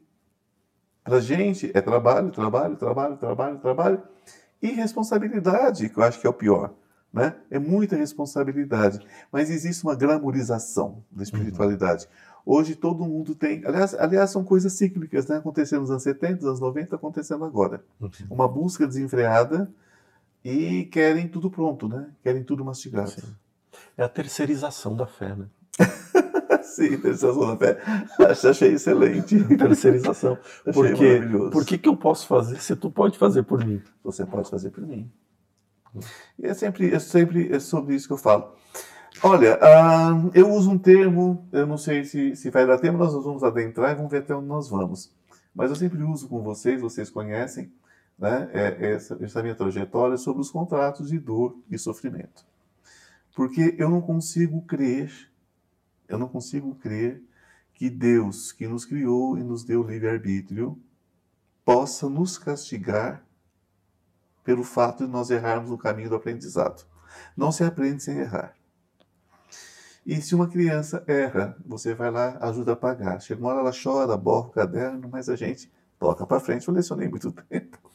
Para 1.02 1.20
gente 1.20 1.70
é 1.74 1.80
trabalho, 1.80 2.30
trabalho, 2.30 2.76
trabalho, 2.76 3.16
trabalho, 3.16 3.58
trabalho 3.58 4.02
e 4.62 4.68
responsabilidade, 4.68 5.88
que 5.88 5.98
eu 5.98 6.04
acho 6.04 6.20
que 6.20 6.26
é 6.26 6.30
o 6.30 6.32
pior. 6.32 6.74
Né? 7.12 7.34
É 7.50 7.58
muita 7.58 7.96
responsabilidade, 7.96 9.00
mas 9.32 9.48
existe 9.48 9.82
uma 9.84 9.94
glamorização 9.94 11.02
da 11.10 11.22
espiritualidade. 11.22 12.06
Uhum. 12.44 12.56
Hoje 12.56 12.74
todo 12.74 13.04
mundo 13.04 13.34
tem, 13.34 13.64
aliás, 13.64 13.94
aliás 13.94 14.30
são 14.30 14.44
coisas 14.44 14.72
cíclicas, 14.74 15.26
né? 15.26 15.36
acontecendo 15.36 15.80
nos 15.80 15.90
anos 15.90 16.02
70, 16.02 16.34
nos 16.34 16.44
anos 16.44 16.60
90, 16.60 16.94
acontecendo 16.94 17.44
agora. 17.44 17.82
Uhum. 18.00 18.10
Uma 18.28 18.46
busca 18.46 18.86
desenfreada 18.86 19.72
e 20.46 20.84
querem 20.84 21.26
tudo 21.26 21.50
pronto, 21.50 21.88
né? 21.88 22.08
Querem 22.22 22.44
tudo 22.44 22.64
mastigado. 22.64 23.10
Sim. 23.10 23.34
É 23.96 24.04
a 24.04 24.08
terceirização 24.08 24.94
da 24.94 25.06
fé, 25.06 25.34
né? 25.34 25.46
Sim, 26.62 26.90
terceirização 26.98 27.48
da 27.48 27.56
fé. 27.56 27.82
Achei 28.48 28.74
excelente. 28.74 29.42
Terceirização. 29.56 30.38
Achei 30.64 30.72
Porque, 30.72 31.20
por 31.50 31.64
que, 31.64 31.78
que 31.78 31.88
eu 31.88 31.96
posso 31.96 32.28
fazer 32.28 32.60
se 32.60 32.76
tu 32.76 32.90
pode 32.90 33.18
fazer 33.18 33.42
por 33.42 33.64
mim? 33.64 33.82
Você 34.04 34.24
pode 34.24 34.48
fazer 34.48 34.70
por 34.70 34.86
mim. 34.86 35.10
E 36.38 36.46
é 36.46 36.54
sempre, 36.54 36.94
é 36.94 36.98
sempre 37.00 37.52
é 37.52 37.58
sobre 37.58 37.96
isso 37.96 38.06
que 38.06 38.12
eu 38.12 38.18
falo. 38.18 38.54
Olha, 39.22 39.56
uh, 39.56 40.30
eu 40.32 40.48
uso 40.52 40.70
um 40.70 40.78
termo, 40.78 41.48
eu 41.50 41.66
não 41.66 41.78
sei 41.78 42.04
se, 42.04 42.36
se 42.36 42.50
vai 42.50 42.66
dar 42.66 42.78
tempo, 42.78 42.98
nós 42.98 43.12
vamos 43.14 43.42
adentrar 43.42 43.90
e 43.90 43.94
vamos 43.94 44.10
ver 44.10 44.18
até 44.18 44.34
onde 44.34 44.46
nós 44.46 44.68
vamos. 44.68 45.10
Mas 45.54 45.70
eu 45.70 45.76
sempre 45.76 46.02
uso 46.04 46.28
com 46.28 46.42
vocês, 46.42 46.80
vocês 46.80 47.08
conhecem, 47.10 47.72
né, 48.18 48.50
é 48.52 48.92
essa, 48.92 49.16
essa 49.22 49.42
minha 49.42 49.54
trajetória 49.54 50.16
sobre 50.16 50.40
os 50.40 50.50
contratos 50.50 51.08
de 51.08 51.18
dor 51.18 51.58
e 51.70 51.78
sofrimento. 51.78 52.46
Porque 53.34 53.74
eu 53.78 53.90
não 53.90 54.00
consigo 54.00 54.62
crer, 54.62 55.30
eu 56.08 56.18
não 56.18 56.28
consigo 56.28 56.74
crer 56.74 57.22
que 57.74 57.90
Deus, 57.90 58.52
que 58.52 58.66
nos 58.66 58.84
criou 58.86 59.36
e 59.36 59.42
nos 59.42 59.62
deu 59.62 59.82
livre-arbítrio, 59.82 60.80
possa 61.64 62.08
nos 62.08 62.38
castigar 62.38 63.22
pelo 64.42 64.64
fato 64.64 65.04
de 65.04 65.10
nós 65.10 65.28
errarmos 65.28 65.70
no 65.70 65.76
caminho 65.76 66.08
do 66.08 66.14
aprendizado. 66.14 66.86
Não 67.36 67.52
se 67.52 67.64
aprende 67.64 68.02
sem 68.02 68.18
errar. 68.18 68.54
E 70.06 70.22
se 70.22 70.36
uma 70.36 70.48
criança 70.48 71.02
erra, 71.08 71.56
você 71.66 71.92
vai 71.92 72.12
lá, 72.12 72.38
ajuda 72.40 72.72
a 72.72 72.76
pagar. 72.76 73.20
Chega 73.20 73.40
uma 73.40 73.50
hora 73.50 73.60
ela 73.60 73.72
chora, 73.72 74.16
borra 74.16 74.46
o 74.46 74.50
caderno, 74.50 75.08
mas 75.10 75.28
a 75.28 75.34
gente 75.34 75.70
toca 75.98 76.24
para 76.24 76.38
frente. 76.38 76.68
Eu 76.68 76.74
lecionei 76.74 77.08
muito 77.08 77.32
tempo. 77.50 77.85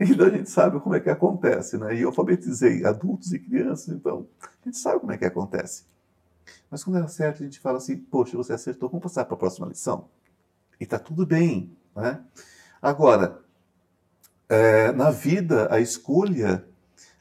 Então 0.00 0.26
a 0.26 0.30
gente 0.30 0.48
sabe 0.48 0.80
como 0.80 0.94
é 0.94 1.00
que 1.00 1.10
acontece, 1.10 1.76
né? 1.76 1.94
E 1.94 2.00
eu 2.00 2.08
alfabetizei 2.08 2.86
adultos 2.86 3.34
e 3.34 3.38
crianças, 3.38 3.94
então 3.94 4.26
a 4.40 4.64
gente 4.64 4.78
sabe 4.78 5.00
como 5.00 5.12
é 5.12 5.18
que 5.18 5.26
acontece. 5.26 5.84
Mas 6.70 6.82
quando 6.82 6.96
ela 6.96 7.04
acerta, 7.04 7.42
a 7.42 7.44
gente 7.44 7.60
fala 7.60 7.76
assim: 7.76 7.98
Poxa, 7.98 8.34
você 8.34 8.54
acertou, 8.54 8.88
vamos 8.88 9.02
passar 9.02 9.26
para 9.26 9.34
a 9.34 9.38
próxima 9.38 9.66
lição. 9.66 10.08
E 10.80 10.84
está 10.84 10.98
tudo 10.98 11.26
bem, 11.26 11.76
né? 11.94 12.18
Agora, 12.80 13.40
é, 14.48 14.90
na 14.92 15.10
vida, 15.10 15.68
a 15.70 15.78
escolha, 15.78 16.64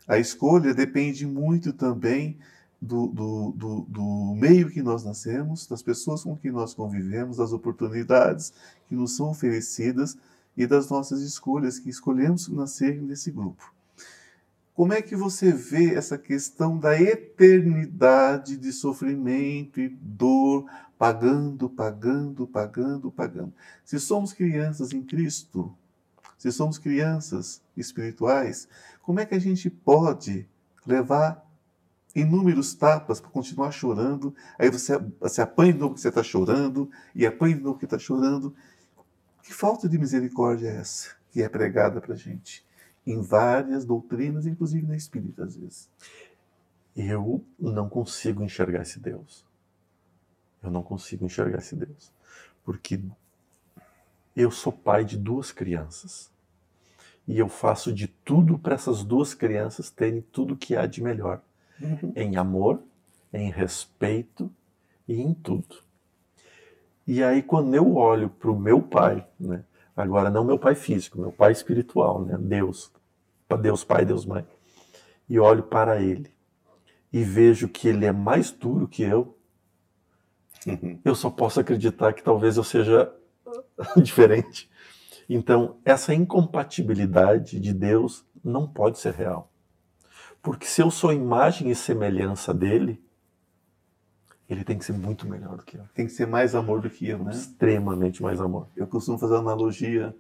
a 0.08 0.18
escolha 0.18 0.74
depende 0.74 1.28
muito 1.28 1.74
também 1.74 2.39
do, 2.82 3.08
do, 3.08 3.52
do, 3.52 3.82
do, 3.82 4.36
meio 4.36 4.70
que 4.70 4.82
nós 4.82 5.04
nascemos, 5.04 5.68
das 5.68 5.84
pessoas 5.84 6.24
com 6.24 6.36
que 6.38 6.50
nós 6.50 6.74
convivemos, 6.74 7.38
das 7.38 7.52
oportunidades 7.52 8.54
que 8.88 8.96
nos 8.96 9.18
são 9.18 9.30
oferecidas 9.30 10.18
e 10.60 10.67
das 10.67 10.89
nossas 10.89 11.22
escolhas, 11.22 11.80
que 11.80 11.89
escolhemos 11.89 12.50
nascer 12.50 13.02
nesse 13.02 13.32
grupo. 13.32 13.74
Como 14.74 14.91
é 14.91 15.02
que 15.02 15.15
você 15.15 15.54
vê 15.54 15.95
essa 15.95 16.17
questão 16.17 16.78
da 16.78 17.02
eternidade 17.02 18.58
de 18.58 18.74
sofrimento 18.74 19.80
e 19.80 19.88
dor, 19.88 20.69
pagando, 20.98 21.69
pagando, 21.69 22.45
pagando, 22.45 23.10
pagando? 23.10 23.54
Se 23.86 23.98
somos 24.02 24.34
crianças 24.34 24.91
em 24.91 25.02
Cristo, 25.02 25.74
se 26.38 26.52
somos 26.52 26.78
crianças 26.78 27.62
espirituais, 27.78 28.67
como 29.02 29.22
é 29.22 29.26
que 29.26 29.36
a 29.36 29.39
gente 29.39 29.69
pode 29.69 30.45
levar 30.86 31.50
inúmeros 32.13 32.74
tapas 32.74 33.22
para 33.22 33.30
continuar 33.30 33.72
chorando? 33.72 34.36
Aí 34.58 34.69
você, 34.69 35.00
você 35.22 35.41
apanha 35.41 35.72
de 35.72 35.80
novo 35.80 35.95
que 35.95 36.02
você 36.02 36.10
está 36.10 36.22
chorando, 36.22 36.91
e 37.15 37.26
apanha 37.26 37.56
de 37.56 37.62
novo 37.62 37.80
que 37.80 37.86
está 37.86 37.98
chorando. 37.98 38.54
Que 39.50 39.54
falta 39.56 39.90
de 39.90 39.98
misericórdia 39.98 40.68
é 40.68 40.76
essa 40.76 41.16
que 41.32 41.42
é 41.42 41.50
pregada 41.50 42.00
para 42.00 42.14
a 42.14 42.16
gente? 42.16 42.64
em 43.04 43.20
várias 43.20 43.84
doutrinas, 43.84 44.46
inclusive 44.46 44.86
na 44.86 44.96
espírita, 44.96 45.44
às 45.44 45.56
vezes. 45.56 45.90
Eu 46.96 47.44
não 47.58 47.90
consigo 47.90 48.44
enxergar 48.44 48.84
esse 48.84 49.00
Deus. 49.00 49.44
Eu 50.62 50.70
não 50.70 50.84
consigo 50.84 51.26
enxergar 51.26 51.58
esse 51.58 51.76
Deus. 51.76 52.14
Porque 52.64 53.02
eu 54.36 54.52
sou 54.52 54.72
pai 54.72 55.04
de 55.04 55.18
duas 55.18 55.52
crianças. 55.52 56.32
E 57.28 57.40
eu 57.40 57.50
faço 57.50 57.92
de 57.92 58.08
tudo 58.08 58.60
para 58.60 58.76
essas 58.76 59.04
duas 59.04 59.34
crianças 59.34 59.90
terem 59.90 60.22
tudo 60.22 60.56
que 60.56 60.76
há 60.76 60.86
de 60.86 61.02
melhor. 61.02 61.42
Uhum. 61.82 62.14
Em 62.16 62.38
amor, 62.38 62.84
em 63.34 63.50
respeito 63.50 64.54
e 65.08 65.20
em 65.20 65.34
tudo. 65.34 65.88
E 67.12 67.24
aí, 67.24 67.41
quando 67.41 67.74
eu 67.74 67.95
olho 67.95 68.30
para 68.30 68.52
o 68.52 68.60
meu 68.60 68.84
pai, 68.84 69.28
né, 69.39 69.63
agora 69.98 70.30
não 70.30 70.43
meu 70.43 70.60
pai 70.60 70.76
físico, 70.76 71.19
meu 71.19 71.32
pai 71.32 71.52
espiritual, 71.52 72.24
né, 72.24 72.38
Deus, 72.39 72.93
Deus 73.60 73.84
Pai, 73.84 74.06
Deus 74.06 74.28
Mãe, 74.28 74.45
e 75.28 75.39
olho 75.39 75.63
para 75.63 76.00
Ele 76.00 76.32
e 77.12 77.24
vejo 77.24 77.67
que 77.67 77.88
Ele 77.88 78.06
é 78.06 78.12
mais 78.12 78.52
duro 78.52 78.88
que 78.88 79.02
eu, 79.02 79.36
uhum. 80.67 81.00
eu 81.04 81.15
só 81.15 81.32
posso 81.32 81.60
acreditar 81.60 82.13
que 82.13 82.22
talvez 82.22 82.58
eu 82.58 82.63
seja 82.63 83.12
diferente. 83.98 84.69
Então, 85.28 85.78
essa 85.84 86.13
incompatibilidade 86.13 87.60
de 87.60 87.74
Deus 87.74 88.24
não 88.43 88.67
pode 88.67 89.00
ser 89.00 89.15
real. 89.15 89.52
Porque 90.43 90.67
se 90.67 90.80
eu 90.80 90.91
sou 90.91 91.12
imagem 91.12 91.72
e 91.72 91.76
semelhança 91.76 92.54
dele, 92.54 93.04
ele 94.50 94.64
tem 94.64 94.78
que 94.78 94.84
ser 94.84 94.94
muito 94.94 95.30
melhor 95.30 95.58
do 95.58 95.64
que 95.64 95.78
eu. 95.78 95.84
Tem 95.94 96.08
que 96.08 96.12
ser 96.12 96.26
mais 96.26 96.56
amor 96.56 96.82
do 96.82 96.90
que 96.90 97.08
eu, 97.08 97.24
né? 97.24 97.32
Extremamente 97.32 98.24
mais 98.24 98.42
amor. 98.42 98.68
Eu 98.76 98.88
costumo 98.88 99.18
fazer 99.18 99.36
uma 99.36 99.42
analogia 99.52 100.16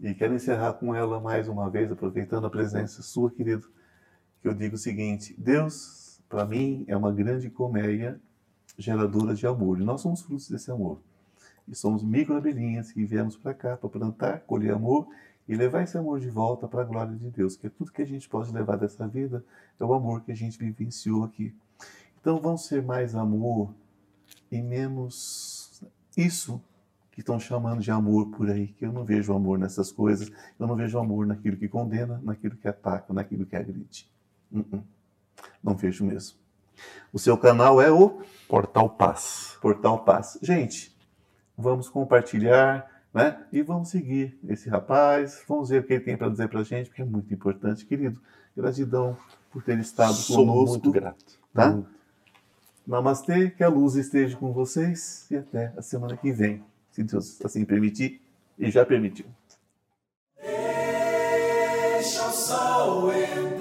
e 0.00 0.14
quero 0.14 0.34
encerrar 0.34 0.74
com 0.74 0.94
ela 0.94 1.20
mais 1.20 1.48
uma 1.48 1.68
vez, 1.68 1.90
aproveitando 1.90 2.46
a 2.46 2.50
presença 2.50 3.02
sua, 3.02 3.30
querido, 3.30 3.68
que 4.40 4.46
eu 4.46 4.54
digo 4.54 4.76
o 4.76 4.78
seguinte: 4.78 5.34
Deus, 5.36 6.20
para 6.28 6.44
mim, 6.44 6.84
é 6.86 6.96
uma 6.96 7.12
grande 7.12 7.50
colmeia 7.50 8.20
geradora 8.78 9.34
de 9.34 9.46
amor. 9.46 9.80
E 9.80 9.84
nós 9.84 10.00
somos 10.00 10.22
frutos 10.22 10.48
desse 10.48 10.70
amor. 10.70 11.00
E 11.66 11.74
somos 11.74 12.04
microabelhinhas 12.04 12.92
que 12.92 13.04
viemos 13.04 13.36
para 13.36 13.54
cá 13.54 13.76
para 13.76 13.88
plantar, 13.88 14.40
colher 14.40 14.74
amor 14.74 15.08
e 15.48 15.56
levar 15.56 15.82
esse 15.82 15.98
amor 15.98 16.20
de 16.20 16.30
volta 16.30 16.68
para 16.68 16.82
a 16.82 16.84
glória 16.84 17.16
de 17.16 17.28
Deus. 17.30 17.56
Que 17.56 17.66
é 17.66 17.70
tudo 17.70 17.90
que 17.90 18.02
a 18.02 18.06
gente 18.06 18.28
pode 18.28 18.52
levar 18.52 18.76
dessa 18.76 19.08
vida 19.08 19.44
é 19.80 19.84
o 19.84 19.92
amor 19.92 20.22
que 20.22 20.30
a 20.30 20.36
gente 20.36 20.58
vivenciou 20.58 21.24
aqui. 21.24 21.54
Então 22.24 22.40
vamos 22.40 22.64
ser 22.64 22.82
mais 22.82 23.14
amor 23.14 23.74
e 24.50 24.62
menos 24.62 25.84
isso 26.16 26.58
que 27.12 27.20
estão 27.20 27.38
chamando 27.38 27.82
de 27.82 27.90
amor 27.90 28.30
por 28.30 28.48
aí, 28.48 28.68
que 28.68 28.86
eu 28.86 28.90
não 28.90 29.04
vejo 29.04 29.34
amor 29.34 29.58
nessas 29.58 29.92
coisas, 29.92 30.32
eu 30.58 30.66
não 30.66 30.74
vejo 30.74 30.98
amor 30.98 31.26
naquilo 31.26 31.58
que 31.58 31.68
condena, 31.68 32.18
naquilo 32.24 32.56
que 32.56 32.66
ataca, 32.66 33.12
naquilo 33.12 33.44
que 33.44 33.54
agride. 33.54 34.10
Uh 34.50 34.60
-uh. 34.60 34.82
Não 35.62 35.76
vejo 35.76 36.02
mesmo. 36.06 36.38
O 37.12 37.18
seu 37.18 37.36
canal 37.36 37.78
é 37.78 37.92
o 37.92 38.22
Portal 38.48 38.88
Paz. 38.88 39.58
Portal 39.60 40.02
Paz. 40.02 40.38
Gente, 40.40 40.96
vamos 41.58 41.90
compartilhar, 41.90 42.90
né? 43.12 43.44
E 43.52 43.60
vamos 43.60 43.90
seguir 43.90 44.38
esse 44.48 44.70
rapaz, 44.70 45.44
vamos 45.46 45.68
ver 45.68 45.82
o 45.82 45.86
que 45.86 45.92
ele 45.92 46.04
tem 46.04 46.16
para 46.16 46.30
dizer 46.30 46.48
para 46.48 46.60
a 46.60 46.64
gente, 46.64 46.88
porque 46.88 47.02
é 47.02 47.04
muito 47.04 47.34
importante, 47.34 47.84
querido. 47.84 48.18
Gratidão 48.56 49.14
por 49.52 49.62
ter 49.62 49.78
estado 49.78 50.14
Sou 50.14 50.36
conosco. 50.38 50.70
muito 50.70 50.90
grato. 50.90 51.38
Tá? 51.52 51.70
Muito. 51.70 51.93
Namastê, 52.86 53.50
que 53.50 53.64
a 53.64 53.68
luz 53.68 53.94
esteja 53.94 54.36
com 54.36 54.52
vocês 54.52 55.26
e 55.30 55.36
até 55.36 55.72
a 55.76 55.82
semana 55.82 56.16
que 56.16 56.30
vem 56.32 56.62
se 56.94 57.02
Deus 57.02 57.44
assim 57.44 57.64
permitir, 57.64 58.20
e 58.56 58.70
já 58.70 58.86
permitiu. 58.86 59.26
Deixa 60.40 62.28
o 62.28 62.30
sol 62.30 63.12
entrar. 63.12 63.53